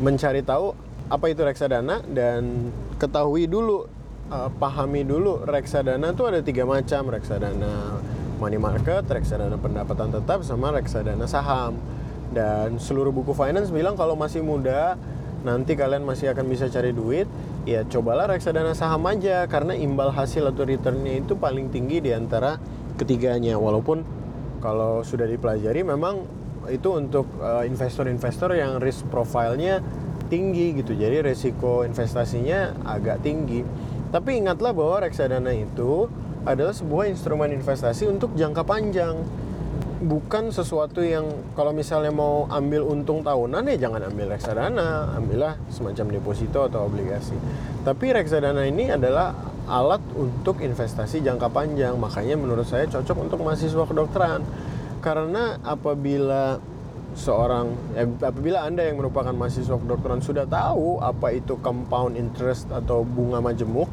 mencari 0.00 0.40
tahu 0.40 0.72
apa 1.12 1.28
itu 1.28 1.44
reksadana 1.44 2.00
dan 2.08 2.72
ketahui 2.96 3.44
dulu, 3.44 3.84
uh, 4.32 4.48
pahami 4.56 5.04
dulu 5.04 5.44
reksadana 5.44 6.16
itu 6.16 6.24
ada 6.24 6.40
tiga 6.40 6.64
macam 6.64 7.12
reksadana 7.12 8.00
money 8.40 8.58
market, 8.58 9.06
reksadana 9.06 9.54
pendapatan 9.60 10.10
tetap, 10.10 10.42
sama 10.42 10.74
reksadana 10.74 11.28
saham. 11.30 11.78
Dan 12.32 12.80
seluruh 12.80 13.12
buku 13.12 13.36
finance 13.36 13.68
bilang 13.68 13.94
kalau 13.94 14.16
masih 14.16 14.40
muda 14.40 14.96
nanti 15.44 15.76
kalian 15.76 16.02
masih 16.02 16.32
akan 16.32 16.48
bisa 16.48 16.66
cari 16.72 16.90
duit, 16.90 17.28
ya 17.62 17.86
cobalah 17.86 18.26
reksadana 18.26 18.74
saham 18.74 19.06
aja 19.06 19.46
karena 19.46 19.78
imbal 19.78 20.10
hasil 20.10 20.50
atau 20.50 20.66
returnnya 20.66 21.22
itu 21.22 21.38
paling 21.38 21.70
tinggi 21.70 22.02
di 22.02 22.10
antara 22.10 22.58
ketiganya. 22.98 23.58
Walaupun 23.58 24.02
kalau 24.62 25.02
sudah 25.02 25.26
dipelajari 25.26 25.82
memang 25.86 26.26
itu 26.70 26.94
untuk 26.94 27.26
uh, 27.42 27.66
investor-investor 27.66 28.54
yang 28.54 28.78
risk 28.78 29.06
profile-nya 29.10 29.82
tinggi 30.30 30.78
gitu. 30.78 30.94
Jadi 30.94 31.20
resiko 31.20 31.82
investasinya 31.82 32.72
agak 32.86 33.26
tinggi. 33.26 33.66
Tapi 34.14 34.44
ingatlah 34.44 34.70
bahwa 34.70 35.02
reksadana 35.02 35.50
itu 35.56 36.06
adalah 36.42 36.74
sebuah 36.74 37.10
instrumen 37.10 37.54
investasi 37.54 38.10
untuk 38.10 38.34
jangka 38.34 38.66
panjang 38.66 39.22
bukan 40.02 40.50
sesuatu 40.50 40.98
yang 41.00 41.24
kalau 41.54 41.70
misalnya 41.70 42.10
mau 42.10 42.50
ambil 42.50 42.82
untung 42.82 43.22
tahunan 43.22 43.62
ya 43.70 43.88
jangan 43.88 44.10
ambil 44.10 44.34
reksadana, 44.34 45.14
ambillah 45.14 45.54
semacam 45.70 46.18
deposito 46.18 46.66
atau 46.66 46.90
obligasi. 46.90 47.38
Tapi 47.86 48.10
reksadana 48.10 48.66
ini 48.66 48.90
adalah 48.90 49.30
alat 49.70 50.02
untuk 50.18 50.58
investasi 50.58 51.22
jangka 51.22 51.48
panjang, 51.54 51.94
makanya 51.94 52.34
menurut 52.34 52.66
saya 52.66 52.90
cocok 52.90 53.16
untuk 53.30 53.38
mahasiswa 53.46 53.84
kedokteran. 53.86 54.42
Karena 54.98 55.58
apabila 55.62 56.58
seorang 57.14 57.94
ya, 57.94 58.04
apabila 58.06 58.66
Anda 58.66 58.90
yang 58.90 58.98
merupakan 58.98 59.32
mahasiswa 59.32 59.78
kedokteran 59.78 60.20
sudah 60.20 60.46
tahu 60.50 60.98
apa 60.98 61.30
itu 61.30 61.58
compound 61.62 62.18
interest 62.18 62.66
atau 62.74 63.06
bunga 63.06 63.38
majemuk 63.38 63.88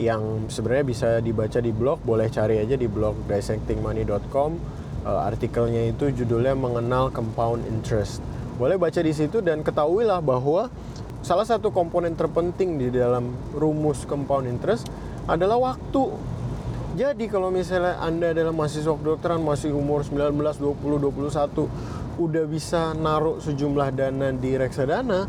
yang 0.00 0.48
sebenarnya 0.48 0.84
bisa 0.84 1.08
dibaca 1.20 1.60
di 1.60 1.72
blog, 1.76 2.00
boleh 2.00 2.32
cari 2.32 2.56
aja 2.56 2.72
di 2.72 2.88
blog 2.88 3.28
dissectingmoney.com 3.28 4.79
uh, 5.04 5.28
artikelnya 5.28 5.90
itu 5.92 6.12
judulnya 6.12 6.56
mengenal 6.56 7.08
compound 7.12 7.64
interest. 7.68 8.20
Boleh 8.60 8.76
baca 8.76 9.00
di 9.00 9.12
situ 9.12 9.40
dan 9.40 9.64
ketahuilah 9.64 10.20
bahwa 10.20 10.68
salah 11.20 11.44
satu 11.44 11.72
komponen 11.72 12.16
terpenting 12.16 12.76
di 12.76 12.92
dalam 12.92 13.32
rumus 13.56 14.04
compound 14.04 14.48
interest 14.48 14.88
adalah 15.24 15.56
waktu. 15.60 16.12
Jadi 16.98 17.30
kalau 17.30 17.54
misalnya 17.54 18.02
Anda 18.02 18.34
adalah 18.34 18.50
mahasiswa 18.50 18.92
kedokteran 18.98 19.40
masih 19.40 19.72
umur 19.72 20.02
19, 20.02 20.34
20, 20.58 21.00
21 21.08 22.20
udah 22.20 22.44
bisa 22.44 22.92
naruh 22.92 23.40
sejumlah 23.40 23.88
dana 23.96 24.28
di 24.34 24.52
reksadana, 24.58 25.24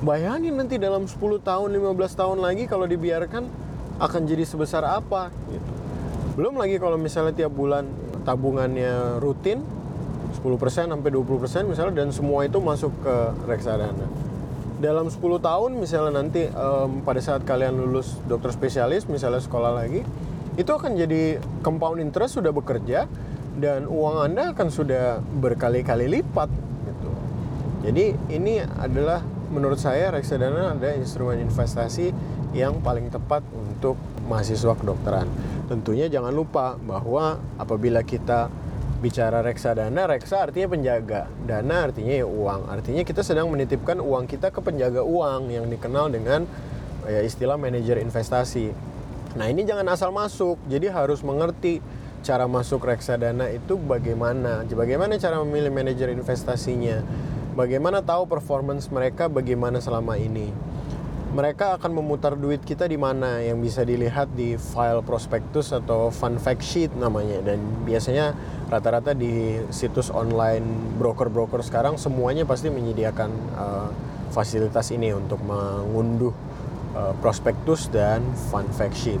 bayangin 0.00 0.56
nanti 0.56 0.80
dalam 0.80 1.04
10 1.04 1.18
tahun, 1.44 1.68
15 1.74 2.16
tahun 2.16 2.38
lagi 2.40 2.64
kalau 2.64 2.88
dibiarkan 2.88 3.44
akan 4.00 4.20
jadi 4.24 4.46
sebesar 4.48 4.86
apa 4.86 5.28
gitu. 5.52 5.72
Belum 6.38 6.56
lagi 6.56 6.80
kalau 6.80 6.96
misalnya 6.96 7.44
tiap 7.44 7.52
bulan 7.52 7.84
tabungannya 8.22 9.18
rutin 9.22 9.62
10% 10.42 10.90
sampai 10.90 11.10
20% 11.12 11.70
misalnya 11.70 11.94
dan 12.02 12.08
semua 12.10 12.42
itu 12.42 12.58
masuk 12.58 12.90
ke 13.04 13.14
reksadana. 13.46 14.08
Dalam 14.82 15.06
10 15.06 15.20
tahun 15.20 15.70
misalnya 15.78 16.18
nanti 16.18 16.50
um, 16.50 17.06
pada 17.06 17.22
saat 17.22 17.46
kalian 17.46 17.78
lulus 17.78 18.18
dokter 18.26 18.50
spesialis 18.50 19.06
misalnya 19.06 19.38
sekolah 19.38 19.70
lagi 19.78 20.02
itu 20.58 20.68
akan 20.68 20.98
jadi 20.98 21.38
compound 21.62 22.02
interest 22.02 22.36
sudah 22.36 22.50
bekerja 22.50 23.06
dan 23.56 23.86
uang 23.86 24.32
Anda 24.32 24.52
akan 24.56 24.68
sudah 24.72 25.20
berkali-kali 25.20 26.08
lipat 26.08 26.50
gitu. 26.88 27.10
Jadi 27.86 28.04
ini 28.32 28.58
adalah 28.60 29.22
menurut 29.52 29.76
saya 29.76 30.10
reksadana 30.10 30.72
ada 30.72 30.96
instrumen 30.96 31.40
investasi 31.44 32.10
yang 32.56 32.80
paling 32.80 33.08
tepat 33.12 33.44
untuk 33.52 33.96
mahasiswa 34.28 34.72
kedokteran. 34.76 35.28
Tentunya 35.72 36.04
jangan 36.12 36.36
lupa 36.36 36.76
bahwa 36.76 37.40
apabila 37.56 38.04
kita 38.04 38.52
bicara 39.00 39.40
reksadana, 39.40 40.04
reksa 40.04 40.44
artinya 40.44 40.68
penjaga, 40.68 41.32
dana 41.48 41.88
artinya 41.88 42.12
ya 42.12 42.28
uang. 42.28 42.68
Artinya 42.68 43.00
kita 43.08 43.24
sedang 43.24 43.48
menitipkan 43.48 43.96
uang 43.96 44.28
kita 44.28 44.52
ke 44.52 44.60
penjaga 44.60 45.00
uang 45.00 45.48
yang 45.48 45.72
dikenal 45.72 46.12
dengan 46.12 46.44
ya 47.08 47.24
istilah 47.24 47.56
manajer 47.56 48.04
investasi. 48.04 48.68
Nah 49.40 49.48
ini 49.48 49.64
jangan 49.64 49.88
asal 49.88 50.12
masuk, 50.12 50.60
jadi 50.68 50.92
harus 50.92 51.24
mengerti 51.24 51.80
cara 52.20 52.44
masuk 52.44 52.84
reksadana 52.84 53.48
itu 53.48 53.80
bagaimana, 53.80 54.68
bagaimana 54.68 55.16
cara 55.16 55.40
memilih 55.40 55.72
manajer 55.72 56.12
investasinya, 56.12 57.00
bagaimana 57.56 58.04
tahu 58.04 58.28
performance 58.28 58.92
mereka 58.92 59.24
bagaimana 59.32 59.80
selama 59.80 60.20
ini 60.20 60.52
mereka 61.32 61.80
akan 61.80 61.96
memutar 61.96 62.36
duit 62.36 62.60
kita 62.60 62.84
di 62.84 63.00
mana 63.00 63.40
yang 63.40 63.56
bisa 63.56 63.80
dilihat 63.88 64.28
di 64.36 64.60
file 64.60 65.00
prospektus 65.00 65.72
atau 65.72 66.12
fun 66.12 66.36
fact 66.36 66.60
sheet 66.60 66.92
namanya 66.92 67.40
dan 67.40 67.56
biasanya 67.88 68.36
rata-rata 68.68 69.16
di 69.16 69.56
situs 69.72 70.12
online 70.12 70.64
broker-broker 71.00 71.64
sekarang 71.64 71.96
semuanya 71.96 72.44
pasti 72.44 72.68
menyediakan 72.68 73.30
uh, 73.56 73.88
fasilitas 74.28 74.92
ini 74.92 75.16
untuk 75.16 75.40
mengunduh 75.40 76.36
uh, 76.92 77.16
prospektus 77.24 77.88
dan 77.88 78.20
fun 78.52 78.68
fact 78.68 79.00
sheet. 79.00 79.20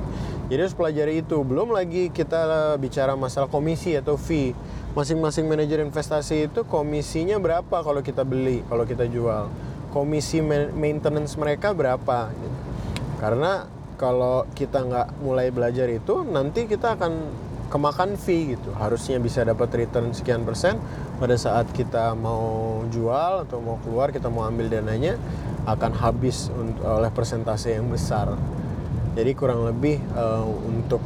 Jadi 0.52 0.68
harus 0.68 0.76
pelajari 0.76 1.24
itu. 1.24 1.40
Belum 1.40 1.72
lagi 1.72 2.12
kita 2.12 2.76
bicara 2.76 3.16
masalah 3.16 3.48
komisi 3.48 3.96
atau 3.96 4.20
fee. 4.20 4.52
Masing-masing 4.92 5.48
manajer 5.48 5.80
investasi 5.80 6.52
itu 6.52 6.68
komisinya 6.68 7.40
berapa 7.40 7.80
kalau 7.80 8.04
kita 8.04 8.20
beli, 8.20 8.60
kalau 8.68 8.84
kita 8.84 9.08
jual 9.08 9.48
komisi 9.92 10.40
maintenance 10.74 11.36
mereka 11.36 11.76
berapa 11.76 12.32
gitu. 12.32 12.58
karena 13.20 13.68
kalau 14.00 14.50
kita 14.58 14.82
nggak 14.82 15.08
mulai 15.22 15.54
belajar 15.54 15.86
itu 15.86 16.26
nanti 16.26 16.66
kita 16.66 16.98
akan 16.98 17.12
kemakan 17.72 18.20
fee 18.20 18.52
gitu. 18.52 18.74
Harusnya 18.76 19.16
bisa 19.16 19.40
dapat 19.48 19.72
return 19.72 20.12
sekian 20.12 20.44
persen 20.44 20.76
pada 21.16 21.38
saat 21.40 21.70
kita 21.72 22.12
mau 22.12 22.82
jual 22.92 23.48
atau 23.48 23.64
mau 23.64 23.80
keluar 23.80 24.12
kita 24.12 24.28
mau 24.28 24.44
ambil 24.44 24.68
dananya 24.68 25.16
akan 25.64 25.96
habis 25.96 26.52
oleh 26.84 27.08
persentase 27.14 27.72
yang 27.72 27.88
besar. 27.88 28.36
Jadi 29.16 29.32
kurang 29.32 29.64
lebih 29.64 30.02
uh, 30.12 30.44
untuk 30.44 31.00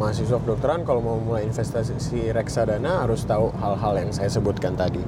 mahasiswa 0.00 0.42
kedokteran 0.42 0.82
kalau 0.82 0.98
mau 0.98 1.18
mulai 1.22 1.46
investasi 1.46 2.34
reksadana 2.34 3.06
harus 3.06 3.22
tahu 3.22 3.54
hal-hal 3.62 4.02
yang 4.02 4.10
saya 4.10 4.32
sebutkan 4.32 4.74
tadi 4.74 4.98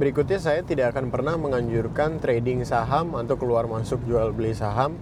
berikutnya 0.00 0.40
saya 0.40 0.64
tidak 0.64 0.96
akan 0.96 1.12
pernah 1.12 1.36
menganjurkan 1.36 2.24
trading 2.24 2.64
saham 2.64 3.12
atau 3.20 3.36
keluar 3.36 3.68
masuk 3.68 4.00
jual 4.08 4.32
beli 4.32 4.56
saham 4.56 4.96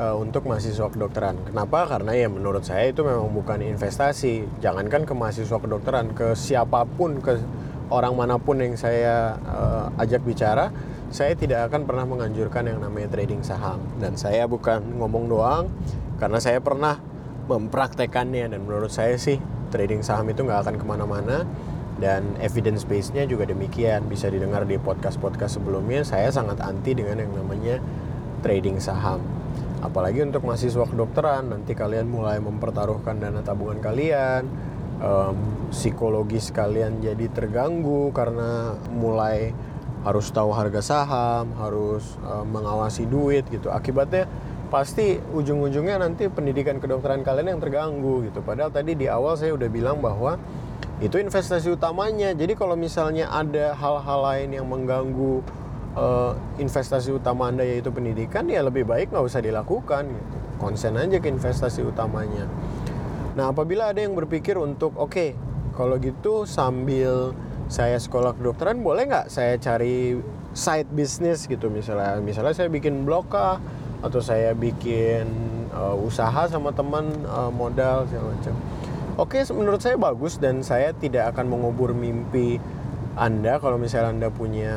uh, 0.00 0.16
untuk 0.16 0.48
mahasiswa 0.48 0.88
kedokteran. 0.88 1.36
Kenapa? 1.44 1.84
Karena 1.84 2.16
ya 2.16 2.32
menurut 2.32 2.64
saya 2.64 2.88
itu 2.88 3.04
memang 3.04 3.28
bukan 3.36 3.60
investasi. 3.60 4.48
Jangankan 4.64 5.04
ke 5.04 5.12
mahasiswa 5.12 5.60
kedokteran, 5.60 6.16
ke 6.16 6.32
siapa 6.32 6.88
pun, 6.88 7.20
ke 7.20 7.36
orang 7.92 8.16
mana 8.16 8.40
pun 8.40 8.64
yang 8.64 8.80
saya 8.80 9.36
uh, 9.44 9.92
ajak 10.00 10.24
bicara, 10.24 10.72
saya 11.12 11.36
tidak 11.36 11.68
akan 11.68 11.84
pernah 11.84 12.08
menganjurkan 12.08 12.64
yang 12.64 12.80
namanya 12.80 13.12
trading 13.12 13.44
saham. 13.44 13.84
Dan 14.00 14.16
saya 14.16 14.48
bukan 14.48 14.80
ngomong 15.04 15.28
doang, 15.28 15.68
karena 16.16 16.40
saya 16.40 16.64
pernah 16.64 16.96
mempraktekannya 17.44 18.56
dan 18.56 18.64
menurut 18.64 18.88
saya 18.88 19.20
sih 19.20 19.36
trading 19.68 20.00
saham 20.00 20.24
itu 20.32 20.46
nggak 20.46 20.64
akan 20.64 20.74
ke 20.78 20.86
mana-mana 20.86 21.42
dan 22.00 22.34
evidence 22.40 22.88
base-nya 22.88 23.28
juga 23.28 23.44
demikian. 23.46 24.08
Bisa 24.08 24.32
didengar 24.32 24.64
di 24.64 24.80
podcast-podcast 24.80 25.60
sebelumnya 25.60 26.02
saya 26.02 26.32
sangat 26.32 26.58
anti 26.64 26.96
dengan 26.96 27.20
yang 27.20 27.32
namanya 27.36 27.76
trading 28.40 28.80
saham. 28.80 29.20
Apalagi 29.80 30.24
untuk 30.24 30.44
mahasiswa 30.44 30.84
kedokteran 30.84 31.52
nanti 31.52 31.72
kalian 31.72 32.08
mulai 32.08 32.40
mempertaruhkan 32.40 33.16
dana 33.16 33.40
tabungan 33.40 33.80
kalian 33.80 34.44
um, 35.00 35.36
psikologis 35.72 36.52
kalian 36.52 37.00
jadi 37.00 37.32
terganggu 37.32 38.12
karena 38.12 38.76
mulai 38.92 39.56
harus 40.00 40.32
tahu 40.32 40.52
harga 40.56 40.80
saham 40.80 41.52
harus 41.60 42.16
um, 42.24 42.44
mengawasi 42.48 43.04
duit 43.08 43.44
gitu. 43.48 43.68
Akibatnya 43.72 44.28
pasti 44.70 45.18
ujung-ujungnya 45.18 45.98
nanti 45.98 46.30
pendidikan 46.30 46.78
kedokteran 46.78 47.26
kalian 47.26 47.58
yang 47.58 47.60
terganggu 47.60 48.28
gitu. 48.30 48.40
Padahal 48.40 48.70
tadi 48.70 48.94
di 48.96 49.10
awal 49.10 49.34
saya 49.36 49.52
udah 49.56 49.68
bilang 49.68 49.98
bahwa 49.98 50.38
itu 51.00 51.16
investasi 51.16 51.72
utamanya 51.72 52.36
jadi 52.36 52.52
kalau 52.52 52.76
misalnya 52.76 53.32
ada 53.32 53.72
hal-hal 53.72 54.20
lain 54.20 54.48
yang 54.52 54.68
mengganggu 54.68 55.40
uh, 55.96 56.32
investasi 56.60 57.14
utama 57.14 57.50
Anda 57.50 57.66
yaitu 57.66 57.90
pendidikan 57.90 58.46
ya 58.46 58.62
lebih 58.62 58.86
baik 58.86 59.10
nggak 59.10 59.24
usah 59.24 59.42
dilakukan 59.42 60.06
gitu. 60.06 60.36
Konsen 60.60 61.00
aja 61.00 61.16
ke 61.16 61.32
investasi 61.32 61.80
utamanya. 61.80 62.44
Nah, 63.32 63.48
apabila 63.48 63.96
ada 63.96 64.04
yang 64.04 64.12
berpikir 64.12 64.60
untuk 64.60 64.92
oke, 65.00 65.08
okay, 65.08 65.30
kalau 65.72 65.96
gitu 65.96 66.44
sambil 66.44 67.32
saya 67.70 67.96
sekolah 67.96 68.36
kedokteran 68.36 68.82
boleh 68.82 69.08
nggak 69.08 69.26
saya 69.30 69.56
cari 69.56 70.18
side 70.50 70.90
business 70.90 71.46
gitu 71.46 71.70
misalnya 71.70 72.18
misalnya 72.18 72.50
saya 72.50 72.66
bikin 72.66 73.06
blog 73.06 73.30
kah 73.30 73.62
atau 74.02 74.18
saya 74.18 74.50
bikin 74.58 75.30
uh, 75.70 75.94
usaha 75.94 76.50
sama 76.50 76.74
teman 76.74 77.06
uh, 77.30 77.48
modal 77.48 78.04
segala 78.10 78.34
macam. 78.34 78.54
Oke, 79.20 79.44
menurut 79.52 79.84
saya 79.84 80.00
bagus 80.00 80.40
dan 80.40 80.64
saya 80.64 80.96
tidak 80.96 81.36
akan 81.36 81.52
mengubur 81.52 81.92
mimpi 81.92 82.56
anda 83.20 83.58
kalau 83.60 83.76
misalnya 83.76 84.16
Anda 84.16 84.28
punya 84.32 84.72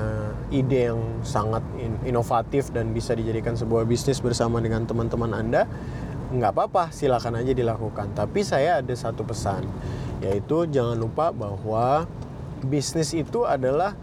ide 0.51 0.91
yang 0.91 1.23
sangat 1.23 1.63
inovatif 2.03 2.75
dan 2.75 2.91
bisa 2.91 3.15
dijadikan 3.15 3.55
sebuah 3.55 3.87
bisnis 3.87 4.19
bersama 4.19 4.59
dengan 4.59 4.83
teman-teman 4.83 5.31
Anda, 5.31 5.63
nggak 6.33 6.51
apa-apa, 6.51 6.91
silakan 6.91 7.39
aja 7.39 7.55
dilakukan. 7.55 8.11
Tapi 8.17 8.43
saya 8.43 8.83
ada 8.83 8.91
satu 8.97 9.23
pesan, 9.23 9.63
yaitu 10.19 10.67
jangan 10.67 10.99
lupa 10.99 11.29
bahwa 11.29 12.09
bisnis 12.67 13.15
itu 13.15 13.47
adalah 13.47 13.95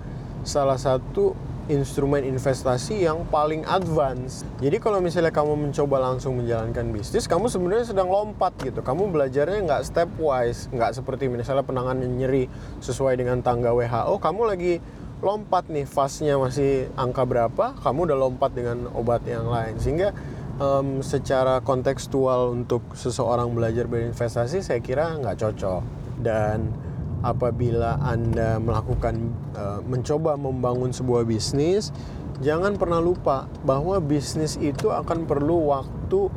salah 0.47 0.81
satu 0.81 1.37
instrumen 1.71 2.27
investasi 2.27 3.07
yang 3.07 3.23
paling 3.31 3.63
advance. 3.65 4.43
Jadi 4.59 4.83
kalau 4.83 4.99
misalnya 4.99 5.31
kamu 5.31 5.71
mencoba 5.71 6.03
langsung 6.03 6.37
menjalankan 6.43 6.91
bisnis, 6.91 7.31
kamu 7.31 7.47
sebenarnya 7.47 7.95
sedang 7.95 8.11
lompat 8.11 8.53
gitu. 8.61 8.83
Kamu 8.83 9.15
belajarnya 9.15 9.63
nggak 9.65 9.83
stepwise, 9.87 10.67
nggak 10.75 10.99
seperti 10.99 11.31
misalnya 11.31 11.63
penanganan 11.63 12.11
nyeri 12.19 12.51
sesuai 12.83 13.15
dengan 13.15 13.41
tangga 13.41 13.71
WHO. 13.71 14.19
Kamu 14.19 14.43
lagi 14.51 14.83
lompat 15.23 15.71
nih, 15.71 15.87
fasnya 15.87 16.35
masih 16.41 16.91
angka 16.99 17.23
berapa, 17.23 17.79
kamu 17.79 18.11
udah 18.11 18.19
lompat 18.19 18.51
dengan 18.53 18.91
obat 18.93 19.23
yang 19.29 19.47
lain. 19.47 19.79
Sehingga 19.79 20.11
um, 20.59 21.01
secara 21.05 21.63
kontekstual 21.63 22.53
untuk 22.53 22.83
seseorang 22.99 23.53
belajar 23.55 23.87
berinvestasi, 23.87 24.65
saya 24.65 24.81
kira 24.83 25.15
nggak 25.21 25.39
cocok. 25.39 25.83
Dan 26.21 26.90
apabila 27.21 28.01
Anda 28.01 28.57
melakukan 28.61 29.15
uh, 29.57 29.81
mencoba 29.85 30.37
membangun 30.41 30.93
sebuah 30.93 31.29
bisnis, 31.29 31.93
jangan 32.41 32.77
pernah 32.81 33.01
lupa 33.01 33.49
bahwa 33.65 34.01
bisnis 34.01 34.57
itu 34.57 34.89
akan 34.89 35.29
perlu 35.29 35.73
waktu, 35.73 36.33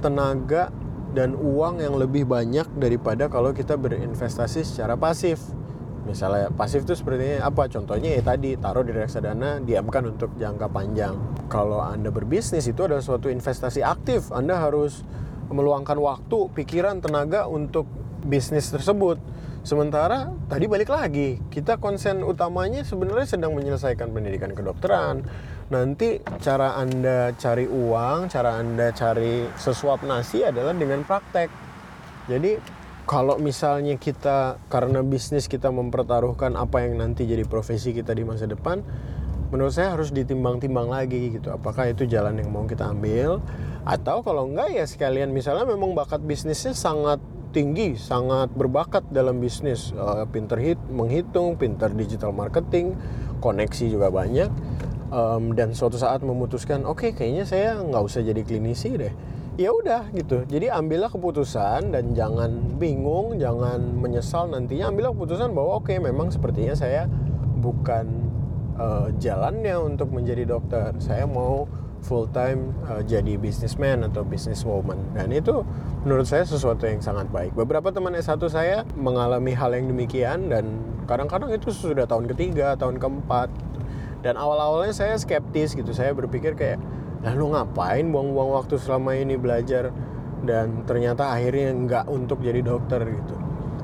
tenaga 0.00 0.70
dan 1.10 1.34
uang 1.34 1.82
yang 1.82 1.98
lebih 1.98 2.22
banyak 2.24 2.66
daripada 2.78 3.26
kalau 3.26 3.50
kita 3.50 3.74
berinvestasi 3.74 4.62
secara 4.62 4.94
pasif. 4.94 5.42
Misalnya 6.06 6.48
pasif 6.50 6.88
itu 6.88 6.96
seperti 6.96 7.38
apa? 7.38 7.68
Contohnya 7.68 8.16
ya 8.16 8.22
tadi 8.24 8.56
taruh 8.56 8.82
di 8.82 8.94
reksadana, 8.94 9.60
diamkan 9.60 10.08
untuk 10.08 10.32
jangka 10.38 10.70
panjang. 10.72 11.18
Kalau 11.50 11.82
Anda 11.82 12.08
berbisnis 12.08 12.64
itu 12.66 12.86
adalah 12.86 13.04
suatu 13.04 13.28
investasi 13.28 13.84
aktif. 13.84 14.32
Anda 14.32 14.58
harus 14.58 15.04
meluangkan 15.50 15.98
waktu, 15.98 16.54
pikiran, 16.54 17.02
tenaga 17.02 17.50
untuk 17.50 17.84
bisnis 18.24 18.70
tersebut 18.70 19.18
Sementara 19.60 20.32
tadi 20.48 20.64
balik 20.64 20.88
lagi, 20.88 21.36
kita 21.52 21.76
konsen 21.76 22.24
utamanya 22.24 22.80
sebenarnya 22.80 23.36
sedang 23.36 23.52
menyelesaikan 23.52 24.08
pendidikan 24.08 24.56
kedokteran. 24.56 25.20
Nanti 25.68 26.16
cara 26.40 26.80
Anda 26.80 27.36
cari 27.36 27.68
uang, 27.68 28.32
cara 28.32 28.56
Anda 28.56 28.88
cari 28.96 29.44
sesuap 29.60 30.00
nasi 30.08 30.40
adalah 30.40 30.72
dengan 30.72 31.04
praktek. 31.04 31.52
Jadi 32.24 32.56
kalau 33.04 33.36
misalnya 33.36 34.00
kita 34.00 34.56
karena 34.72 35.04
bisnis 35.04 35.44
kita 35.44 35.68
mempertaruhkan 35.68 36.56
apa 36.56 36.80
yang 36.80 36.96
nanti 36.96 37.28
jadi 37.28 37.44
profesi 37.44 37.92
kita 37.92 38.16
di 38.16 38.24
masa 38.24 38.48
depan, 38.48 38.80
menurut 39.52 39.76
saya 39.76 39.92
harus 39.92 40.08
ditimbang-timbang 40.08 40.88
lagi 40.88 41.36
gitu. 41.36 41.52
Apakah 41.52 41.92
itu 41.92 42.08
jalan 42.08 42.40
yang 42.40 42.48
mau 42.48 42.64
kita 42.64 42.88
ambil 42.88 43.44
atau 43.84 44.24
kalau 44.24 44.48
enggak 44.48 44.72
ya 44.72 44.88
sekalian 44.88 45.36
misalnya 45.36 45.68
memang 45.68 45.92
bakat 45.92 46.24
bisnisnya 46.24 46.72
sangat 46.72 47.20
tinggi, 47.50 47.98
sangat 47.98 48.54
berbakat 48.54 49.06
dalam 49.10 49.38
bisnis, 49.42 49.90
uh, 49.94 50.26
pinter 50.30 50.58
hit, 50.58 50.78
menghitung, 50.90 51.58
pinter 51.58 51.90
digital 51.90 52.30
marketing, 52.30 52.94
koneksi 53.42 53.86
juga 53.90 54.08
banyak, 54.10 54.50
um, 55.10 55.52
dan 55.54 55.74
suatu 55.74 55.98
saat 55.98 56.22
memutuskan, 56.22 56.86
oke 56.86 57.02
okay, 57.02 57.10
kayaknya 57.12 57.44
saya 57.44 57.78
nggak 57.78 58.02
usah 58.02 58.22
jadi 58.22 58.42
klinisi 58.46 58.94
deh. 58.96 59.14
Ya 59.58 59.74
udah 59.76 60.08
gitu. 60.16 60.48
Jadi 60.48 60.72
ambillah 60.72 61.12
keputusan 61.12 61.92
dan 61.92 62.16
jangan 62.16 62.80
bingung, 62.80 63.36
jangan 63.36 63.82
menyesal 63.82 64.48
nantinya. 64.48 64.88
Ambillah 64.88 65.12
keputusan 65.12 65.52
bahwa 65.52 65.82
oke 65.82 65.90
okay, 65.90 65.98
memang 66.00 66.32
sepertinya 66.32 66.72
saya 66.72 67.04
bukan 67.60 68.08
uh, 68.80 69.12
jalannya 69.20 69.76
untuk 69.76 70.16
menjadi 70.16 70.48
dokter. 70.48 70.96
Saya 71.02 71.28
mau 71.28 71.68
full 72.00 72.28
time 72.32 72.72
uh, 72.88 73.04
jadi 73.04 73.36
businessman 73.36 74.04
atau 74.08 74.24
businesswoman 74.24 74.96
dan 75.12 75.30
itu 75.32 75.64
menurut 76.04 76.24
saya 76.24 76.48
sesuatu 76.48 76.88
yang 76.88 77.04
sangat 77.04 77.28
baik. 77.28 77.52
Beberapa 77.52 77.92
teman 77.92 78.16
S1 78.16 78.40
saya 78.48 78.88
mengalami 78.96 79.52
hal 79.52 79.76
yang 79.76 79.92
demikian 79.92 80.48
dan 80.48 80.80
kadang-kadang 81.04 81.52
itu 81.52 81.68
sudah 81.68 82.08
tahun 82.08 82.30
ketiga, 82.32 82.78
tahun 82.80 82.96
keempat. 82.96 83.52
Dan 84.20 84.36
awal-awalnya 84.36 84.92
saya 84.92 85.16
skeptis 85.16 85.72
gitu. 85.72 85.96
Saya 85.96 86.12
berpikir 86.12 86.52
kayak, 86.52 86.76
"Lah 87.24 87.32
lu 87.32 87.52
ngapain 87.56 88.04
buang-buang 88.12 88.52
waktu 88.52 88.76
selama 88.76 89.16
ini 89.16 89.40
belajar?" 89.40 89.92
Dan 90.44 90.84
ternyata 90.84 91.32
akhirnya 91.32 91.72
nggak 91.72 92.04
untuk 92.08 92.44
jadi 92.44 92.60
dokter 92.60 93.00
gitu. 93.04 93.36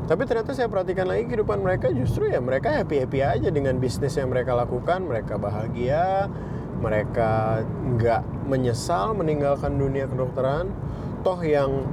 Tapi 0.07 0.23
ternyata 0.23 0.55
saya 0.55 0.71
perhatikan 0.71 1.11
lagi 1.11 1.27
kehidupan 1.27 1.67
mereka 1.67 1.91
justru 1.91 2.31
ya 2.31 2.39
mereka 2.39 2.71
happy-happy 2.71 3.21
aja 3.27 3.49
dengan 3.51 3.77
bisnis 3.83 4.15
yang 4.15 4.31
mereka 4.31 4.55
lakukan, 4.55 5.03
mereka 5.03 5.35
bahagia, 5.35 6.31
mereka 6.81 7.63
nggak 7.65 8.49
menyesal 8.49 9.17
meninggalkan 9.17 9.77
dunia 9.77 10.07
kedokteran. 10.07 10.71
Toh 11.25 11.41
yang 11.43 11.85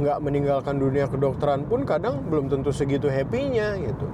nggak 0.00 0.18
meninggalkan 0.22 0.78
dunia 0.78 1.10
kedokteran 1.10 1.66
pun 1.66 1.82
kadang 1.82 2.22
belum 2.30 2.46
tentu 2.46 2.70
segitu 2.70 3.10
happy-nya 3.10 3.76
gitu. 3.82 4.06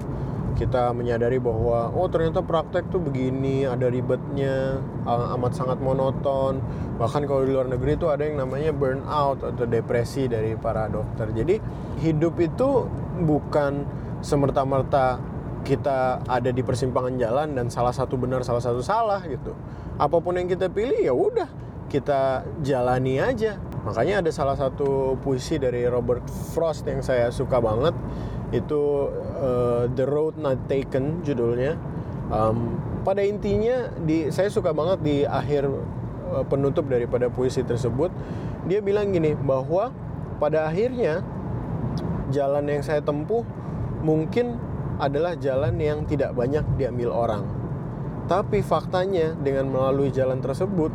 Kita 0.56 0.96
menyadari 0.96 1.36
bahwa 1.36 1.92
oh 1.92 2.08
ternyata 2.08 2.40
praktek 2.40 2.88
tuh 2.88 2.96
begini, 2.96 3.68
ada 3.68 3.92
ribetnya, 3.92 4.80
amat 5.04 5.52
sangat 5.52 5.76
monoton. 5.84 6.64
Bahkan 6.96 7.28
kalau 7.28 7.44
di 7.44 7.52
luar 7.52 7.68
negeri 7.68 8.00
itu 8.00 8.08
ada 8.08 8.24
yang 8.24 8.40
namanya 8.40 8.72
burnout 8.72 9.44
atau 9.44 9.68
depresi 9.68 10.32
dari 10.32 10.56
para 10.56 10.88
dokter. 10.88 11.28
Jadi 11.36 11.60
hidup 12.00 12.40
itu 12.40 12.88
bukan 13.20 13.84
semerta-merta 14.24 15.20
kita 15.66 16.24
ada 16.24 16.50
di 16.54 16.62
persimpangan 16.62 17.18
jalan 17.20 17.52
dan 17.52 17.66
salah 17.68 17.92
satu 17.92 18.14
benar 18.16 18.40
salah 18.40 18.64
satu 18.64 18.80
salah 18.80 19.20
gitu. 19.28 19.52
Apa 19.96 20.20
pun 20.20 20.36
yang 20.36 20.48
kita 20.48 20.68
pilih 20.68 21.00
ya 21.00 21.12
udah 21.16 21.48
kita 21.86 22.44
jalani 22.60 23.22
aja 23.22 23.56
Makanya 23.86 24.18
ada 24.18 24.30
salah 24.34 24.58
satu 24.58 25.14
puisi 25.22 25.62
dari 25.62 25.86
Robert 25.86 26.26
Frost 26.26 26.82
yang 26.90 27.06
saya 27.06 27.30
suka 27.30 27.62
banget 27.62 27.94
itu 28.50 29.06
uh, 29.38 29.86
The 29.86 30.02
Road 30.02 30.42
Not 30.42 30.66
Taken 30.66 31.22
judulnya. 31.22 31.78
Um, 32.26 32.82
pada 33.06 33.22
intinya 33.22 33.86
di 34.02 34.34
saya 34.34 34.50
suka 34.50 34.74
banget 34.74 34.98
di 35.06 35.16
akhir 35.22 35.70
uh, 35.70 36.42
penutup 36.50 36.90
daripada 36.90 37.30
puisi 37.30 37.62
tersebut 37.62 38.10
dia 38.66 38.82
bilang 38.82 39.14
gini 39.14 39.38
bahwa 39.38 39.94
pada 40.42 40.66
akhirnya 40.66 41.22
jalan 42.34 42.66
yang 42.66 42.82
saya 42.82 42.98
tempuh 42.98 43.46
mungkin 44.02 44.58
adalah 44.98 45.38
jalan 45.38 45.78
yang 45.78 46.02
tidak 46.10 46.34
banyak 46.34 46.66
diambil 46.74 47.14
orang. 47.14 47.46
Tapi 48.26 48.58
faktanya 48.62 49.38
dengan 49.38 49.70
melalui 49.70 50.10
jalan 50.10 50.42
tersebut 50.42 50.90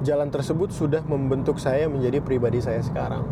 jalan 0.00 0.32
tersebut 0.32 0.72
sudah 0.72 1.04
membentuk 1.04 1.60
saya 1.60 1.86
menjadi 1.86 2.24
pribadi 2.24 2.60
saya 2.60 2.80
sekarang. 2.80 3.24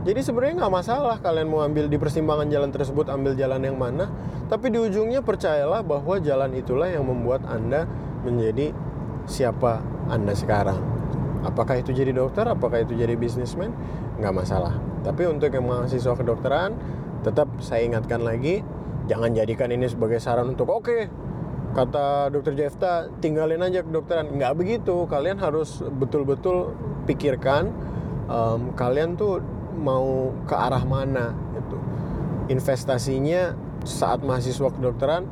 Jadi 0.00 0.20
sebenarnya 0.24 0.64
nggak 0.64 0.74
masalah 0.74 1.16
kalian 1.20 1.48
mau 1.52 1.60
ambil 1.60 1.86
di 1.86 2.00
persimpangan 2.00 2.48
jalan 2.48 2.72
tersebut 2.72 3.12
ambil 3.12 3.36
jalan 3.36 3.60
yang 3.60 3.76
mana, 3.76 4.08
tapi 4.48 4.72
di 4.72 4.80
ujungnya 4.80 5.20
percayalah 5.20 5.84
bahwa 5.84 6.16
jalan 6.18 6.56
itulah 6.56 6.88
yang 6.88 7.04
membuat 7.04 7.44
anda 7.44 7.84
menjadi 8.24 8.72
siapa 9.28 9.84
anda 10.08 10.32
sekarang. 10.32 10.80
Apakah 11.44 11.80
itu 11.80 11.92
jadi 11.92 12.16
dokter, 12.16 12.48
apakah 12.48 12.80
itu 12.80 12.96
jadi 12.96 13.12
bisnismen, 13.12 13.72
nggak 14.18 14.34
masalah. 14.34 14.76
Tapi 15.04 15.28
untuk 15.28 15.52
yang 15.52 15.68
mahasiswa 15.68 16.16
kedokteran, 16.16 16.76
tetap 17.20 17.48
saya 17.60 17.84
ingatkan 17.84 18.24
lagi, 18.24 18.64
jangan 19.04 19.36
jadikan 19.36 19.68
ini 19.68 19.84
sebagai 19.84 20.16
saran 20.16 20.52
untuk 20.56 20.68
oke, 20.68 20.84
okay, 20.84 21.02
kata 21.70 22.34
dokter 22.34 22.54
Jefta 22.58 23.06
tinggalin 23.22 23.62
aja 23.62 23.86
kedokteran. 23.86 24.34
Nggak 24.34 24.52
begitu, 24.58 25.06
kalian 25.06 25.38
harus 25.38 25.82
betul-betul 25.82 26.74
pikirkan 27.06 27.70
um, 28.30 28.74
kalian 28.74 29.18
tuh 29.18 29.42
mau 29.78 30.34
ke 30.46 30.54
arah 30.54 30.82
mana 30.86 31.34
itu. 31.56 31.76
Investasinya 32.50 33.54
saat 33.86 34.20
mahasiswa 34.20 34.68
kedokteran 34.70 35.24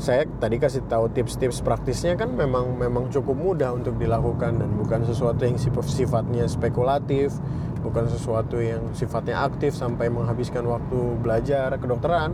saya 0.00 0.24
tadi 0.40 0.56
kasih 0.56 0.88
tahu 0.88 1.12
tips-tips 1.12 1.60
praktisnya 1.60 2.16
kan 2.16 2.32
memang 2.32 2.72
memang 2.72 3.12
cukup 3.12 3.36
mudah 3.36 3.76
untuk 3.76 4.00
dilakukan 4.00 4.56
dan 4.56 4.72
bukan 4.80 5.04
sesuatu 5.04 5.44
yang 5.44 5.60
sifatnya 5.60 6.48
spekulatif, 6.48 7.36
bukan 7.84 8.08
sesuatu 8.08 8.56
yang 8.64 8.80
sifatnya 8.96 9.44
aktif 9.44 9.76
sampai 9.76 10.08
menghabiskan 10.08 10.64
waktu 10.64 11.20
belajar 11.20 11.76
kedokteran. 11.76 12.32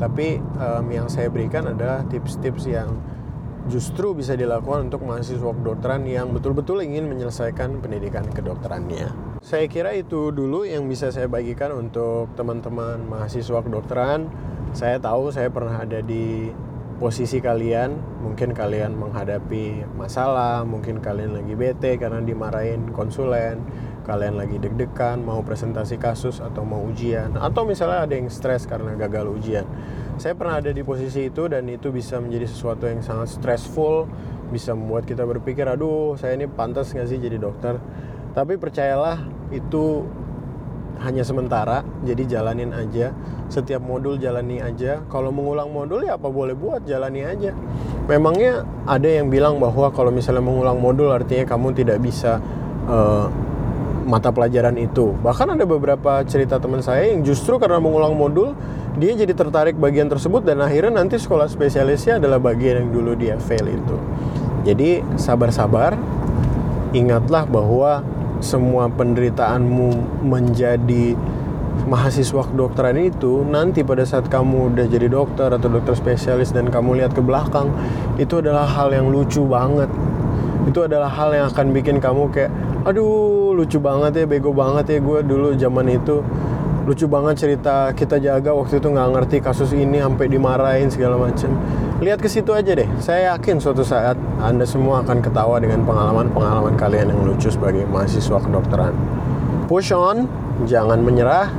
Tapi 0.00 0.40
um, 0.40 0.86
yang 0.88 1.12
saya 1.12 1.28
berikan 1.28 1.68
adalah 1.68 2.00
tips-tips 2.08 2.64
yang 2.64 2.96
justru 3.68 4.16
bisa 4.16 4.32
dilakukan 4.32 4.88
untuk 4.88 5.04
mahasiswa 5.04 5.52
kedokteran 5.52 6.08
yang 6.08 6.32
betul-betul 6.32 6.80
ingin 6.80 7.04
menyelesaikan 7.04 7.84
pendidikan 7.84 8.24
kedokterannya. 8.32 9.12
Saya 9.44 9.68
kira 9.68 9.92
itu 9.92 10.32
dulu 10.32 10.64
yang 10.64 10.88
bisa 10.88 11.12
saya 11.12 11.28
bagikan 11.28 11.76
untuk 11.76 12.32
teman-teman 12.32 13.04
mahasiswa 13.04 13.60
kedokteran. 13.60 14.32
Saya 14.72 14.96
tahu 14.96 15.28
saya 15.28 15.52
pernah 15.52 15.84
ada 15.84 16.00
di 16.00 16.48
posisi 17.00 17.40
kalian 17.40 17.96
mungkin 18.20 18.52
kalian 18.52 18.92
menghadapi 18.92 19.88
masalah 19.96 20.68
mungkin 20.68 21.00
kalian 21.00 21.32
lagi 21.32 21.56
bete 21.56 21.96
karena 21.96 22.20
dimarahin 22.20 22.92
konsulen 22.92 23.64
kalian 24.10 24.34
lagi 24.34 24.58
deg-degan 24.58 25.22
mau 25.22 25.38
presentasi 25.46 25.94
kasus 26.02 26.42
atau 26.42 26.66
mau 26.66 26.82
ujian 26.82 27.38
atau 27.38 27.62
misalnya 27.62 28.02
ada 28.02 28.14
yang 28.18 28.26
stres 28.26 28.66
karena 28.66 28.98
gagal 28.98 29.30
ujian. 29.30 29.62
Saya 30.18 30.34
pernah 30.34 30.58
ada 30.58 30.74
di 30.74 30.82
posisi 30.82 31.30
itu 31.30 31.46
dan 31.46 31.70
itu 31.70 31.94
bisa 31.94 32.18
menjadi 32.18 32.50
sesuatu 32.50 32.90
yang 32.90 33.06
sangat 33.06 33.30
stressful 33.30 34.10
bisa 34.50 34.74
membuat 34.74 35.06
kita 35.06 35.22
berpikir 35.22 35.62
aduh 35.62 36.18
saya 36.18 36.34
ini 36.34 36.50
pantas 36.50 36.90
nggak 36.90 37.06
sih 37.06 37.22
jadi 37.22 37.38
dokter? 37.38 37.78
Tapi 38.34 38.58
percayalah 38.58 39.22
itu 39.54 40.02
hanya 41.00 41.22
sementara 41.22 41.86
jadi 42.02 42.26
jalanin 42.26 42.74
aja. 42.74 43.14
Setiap 43.46 43.80
modul 43.80 44.18
jalani 44.18 44.58
aja. 44.58 45.00
Kalau 45.06 45.30
mengulang 45.30 45.70
modul 45.70 46.02
ya 46.02 46.18
apa 46.18 46.26
boleh 46.28 46.58
buat 46.58 46.82
jalani 46.84 47.24
aja. 47.24 47.54
Memangnya 48.10 48.66
ada 48.84 49.06
yang 49.06 49.30
bilang 49.30 49.62
bahwa 49.62 49.88
kalau 49.94 50.10
misalnya 50.10 50.42
mengulang 50.42 50.82
modul 50.82 51.14
artinya 51.14 51.46
kamu 51.46 51.78
tidak 51.78 52.02
bisa 52.02 52.38
uh, 52.90 53.26
mata 54.10 54.34
pelajaran 54.34 54.74
itu. 54.74 55.14
Bahkan 55.22 55.54
ada 55.54 55.62
beberapa 55.62 56.26
cerita 56.26 56.58
teman 56.58 56.82
saya 56.82 57.14
yang 57.14 57.22
justru 57.22 57.62
karena 57.62 57.78
mengulang 57.78 58.18
modul 58.18 58.58
dia 58.98 59.14
jadi 59.14 59.30
tertarik 59.30 59.78
bagian 59.78 60.10
tersebut 60.10 60.42
dan 60.42 60.58
akhirnya 60.58 60.98
nanti 60.98 61.14
sekolah 61.14 61.46
spesialisnya 61.46 62.18
adalah 62.18 62.42
bagian 62.42 62.82
yang 62.82 62.90
dulu 62.90 63.14
dia 63.14 63.38
fail 63.38 63.70
itu. 63.70 63.96
Jadi 64.66 65.06
sabar-sabar 65.14 65.94
ingatlah 66.90 67.46
bahwa 67.46 68.02
semua 68.42 68.90
penderitaanmu 68.90 70.20
menjadi 70.26 71.14
mahasiswa 71.86 72.44
kedokteran 72.44 72.98
itu 72.98 73.46
nanti 73.46 73.86
pada 73.86 74.04
saat 74.04 74.28
kamu 74.28 74.74
udah 74.74 74.86
jadi 74.90 75.06
dokter 75.08 75.48
atau 75.48 75.68
dokter 75.70 75.96
spesialis 75.96 76.52
dan 76.52 76.68
kamu 76.68 77.00
lihat 77.00 77.16
ke 77.16 77.22
belakang 77.22 77.72
itu 78.20 78.42
adalah 78.42 78.68
hal 78.68 78.92
yang 78.92 79.08
lucu 79.08 79.40
banget 79.46 79.88
itu 80.68 80.84
adalah 80.84 81.08
hal 81.08 81.32
yang 81.32 81.46
akan 81.48 81.72
bikin 81.72 82.02
kamu 82.02 82.28
kayak 82.32 82.52
aduh 82.84 83.52
lucu 83.56 83.80
banget 83.80 84.24
ya 84.24 84.24
bego 84.28 84.52
banget 84.52 84.96
ya 84.96 84.98
gue 85.00 85.18
dulu 85.24 85.48
zaman 85.56 85.86
itu 85.88 86.24
lucu 86.88 87.06
banget 87.06 87.34
cerita 87.36 87.92
kita 87.92 88.16
jaga 88.18 88.50
waktu 88.56 88.80
itu 88.80 88.88
nggak 88.88 89.08
ngerti 89.14 89.36
kasus 89.44 89.70
ini 89.76 90.00
sampai 90.00 90.26
dimarahin 90.32 90.88
segala 90.88 91.20
macam 91.20 91.52
lihat 92.00 92.18
ke 92.18 92.28
situ 92.32 92.56
aja 92.56 92.72
deh. 92.72 92.88
Saya 92.96 93.36
yakin 93.36 93.60
suatu 93.60 93.84
saat 93.84 94.16
anda 94.40 94.64
semua 94.64 95.04
akan 95.04 95.20
ketawa 95.20 95.60
dengan 95.60 95.84
pengalaman-pengalaman 95.84 96.74
kalian 96.80 97.12
yang 97.12 97.20
lucu 97.28 97.52
sebagai 97.52 97.84
mahasiswa 97.84 98.40
kedokteran. 98.40 98.96
Push 99.68 99.92
on 99.92 100.24
jangan 100.64 101.04
menyerah 101.04 101.52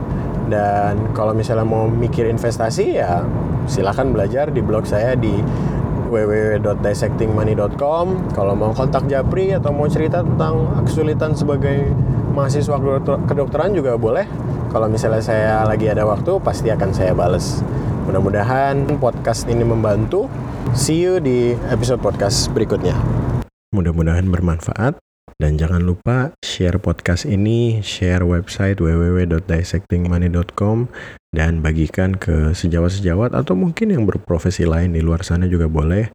dan 0.49 0.97
kalau 1.13 1.31
misalnya 1.31 1.63
mau 1.63 1.85
mikir 1.87 2.27
investasi 2.27 2.97
ya 2.97 3.21
silahkan 3.69 4.09
belajar 4.09 4.49
di 4.49 4.59
blog 4.59 4.83
saya 4.89 5.13
di 5.13 5.39
www.dissectingmoney.com 6.11 8.35
kalau 8.35 8.53
mau 8.53 8.75
kontak 8.75 9.07
Japri 9.07 9.55
atau 9.55 9.71
mau 9.71 9.87
cerita 9.87 10.19
tentang 10.19 10.83
kesulitan 10.83 11.31
sebagai 11.31 11.95
mahasiswa 12.35 12.75
kedokteran 13.23 13.71
juga 13.71 13.95
boleh 13.95 14.27
kalau 14.71 14.87
misalnya 14.87 15.19
saya 15.19 15.67
lagi 15.67 15.91
ada 15.91 16.07
waktu, 16.07 16.39
pasti 16.39 16.71
akan 16.71 16.95
saya 16.95 17.11
bales. 17.11 17.59
Mudah-mudahan 18.07 18.87
podcast 19.03 19.43
ini 19.51 19.67
membantu. 19.67 20.31
See 20.71 21.03
you 21.03 21.19
di 21.19 21.59
episode 21.67 21.99
podcast 21.99 22.47
berikutnya. 22.55 22.95
Mudah-mudahan 23.75 24.31
bermanfaat. 24.31 25.00
Dan 25.37 25.55
jangan 25.55 25.85
lupa 25.85 26.33
share 26.41 26.81
podcast 26.81 27.29
ini, 27.29 27.79
share 27.85 28.25
website 28.27 28.81
www.dissectingmoney.com 28.81 30.89
dan 31.31 31.63
bagikan 31.63 32.19
ke 32.19 32.51
sejawat-sejawat 32.51 33.31
atau 33.31 33.55
mungkin 33.55 33.95
yang 33.95 34.03
berprofesi 34.03 34.67
lain 34.67 34.91
di 34.91 34.99
luar 34.99 35.23
sana 35.23 35.47
juga 35.47 35.71
boleh. 35.71 36.11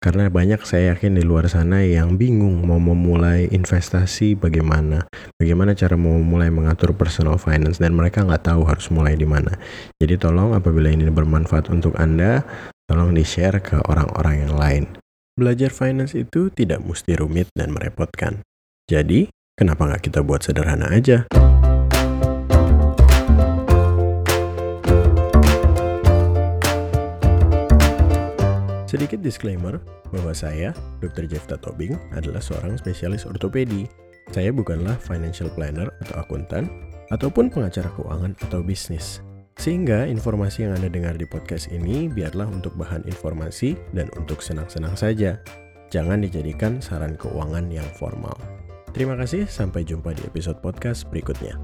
Karena 0.00 0.28
banyak 0.28 0.60
saya 0.68 0.96
yakin 0.96 1.16
di 1.16 1.24
luar 1.24 1.48
sana 1.48 1.80
yang 1.80 2.20
bingung 2.20 2.64
mau 2.64 2.80
memulai 2.80 3.48
investasi 3.48 4.36
bagaimana, 4.36 5.08
bagaimana 5.40 5.72
cara 5.72 5.96
mau 5.96 6.20
mulai 6.20 6.52
mengatur 6.52 6.92
personal 6.92 7.40
finance 7.40 7.80
dan 7.80 7.96
mereka 7.96 8.20
nggak 8.20 8.44
tahu 8.44 8.68
harus 8.68 8.92
mulai 8.92 9.16
di 9.16 9.24
mana. 9.24 9.56
Jadi 9.96 10.20
tolong 10.20 10.52
apabila 10.52 10.92
ini 10.92 11.08
bermanfaat 11.08 11.72
untuk 11.72 11.96
Anda, 11.96 12.44
tolong 12.84 13.16
di-share 13.16 13.64
ke 13.64 13.80
orang-orang 13.80 14.44
yang 14.44 14.54
lain. 14.56 14.84
Belajar 15.34 15.72
finance 15.72 16.14
itu 16.14 16.52
tidak 16.52 16.84
mesti 16.84 17.16
rumit 17.16 17.48
dan 17.56 17.72
merepotkan. 17.72 18.44
Jadi, 18.84 19.24
kenapa 19.56 19.88
nggak 19.88 20.12
kita 20.12 20.20
buat 20.20 20.44
sederhana 20.44 20.92
aja? 20.92 21.24
Sedikit 28.84 29.24
disclaimer 29.24 29.80
bahwa 30.12 30.36
saya, 30.36 30.76
Dr. 31.00 31.24
Jefta 31.24 31.56
Tobing, 31.56 31.96
adalah 32.12 32.44
seorang 32.44 32.76
spesialis 32.76 33.24
ortopedi. 33.24 33.88
Saya 34.36 34.52
bukanlah 34.52 35.00
financial 35.00 35.48
planner 35.56 35.88
atau 36.04 36.20
akuntan, 36.20 36.68
ataupun 37.08 37.48
pengacara 37.48 37.88
keuangan 37.96 38.36
atau 38.44 38.60
bisnis. 38.60 39.24
Sehingga 39.56 40.04
informasi 40.04 40.68
yang 40.68 40.76
Anda 40.76 40.92
dengar 40.92 41.16
di 41.16 41.24
podcast 41.24 41.72
ini 41.72 42.12
biarlah 42.12 42.52
untuk 42.52 42.76
bahan 42.76 43.08
informasi 43.08 43.80
dan 43.96 44.12
untuk 44.20 44.44
senang-senang 44.44 44.92
saja. 44.92 45.40
Jangan 45.88 46.20
dijadikan 46.20 46.84
saran 46.84 47.16
keuangan 47.16 47.72
yang 47.72 47.88
formal. 47.96 48.36
Terima 48.94 49.18
kasih, 49.18 49.50
sampai 49.50 49.82
jumpa 49.82 50.14
di 50.14 50.22
episode 50.22 50.62
podcast 50.62 51.10
berikutnya. 51.10 51.58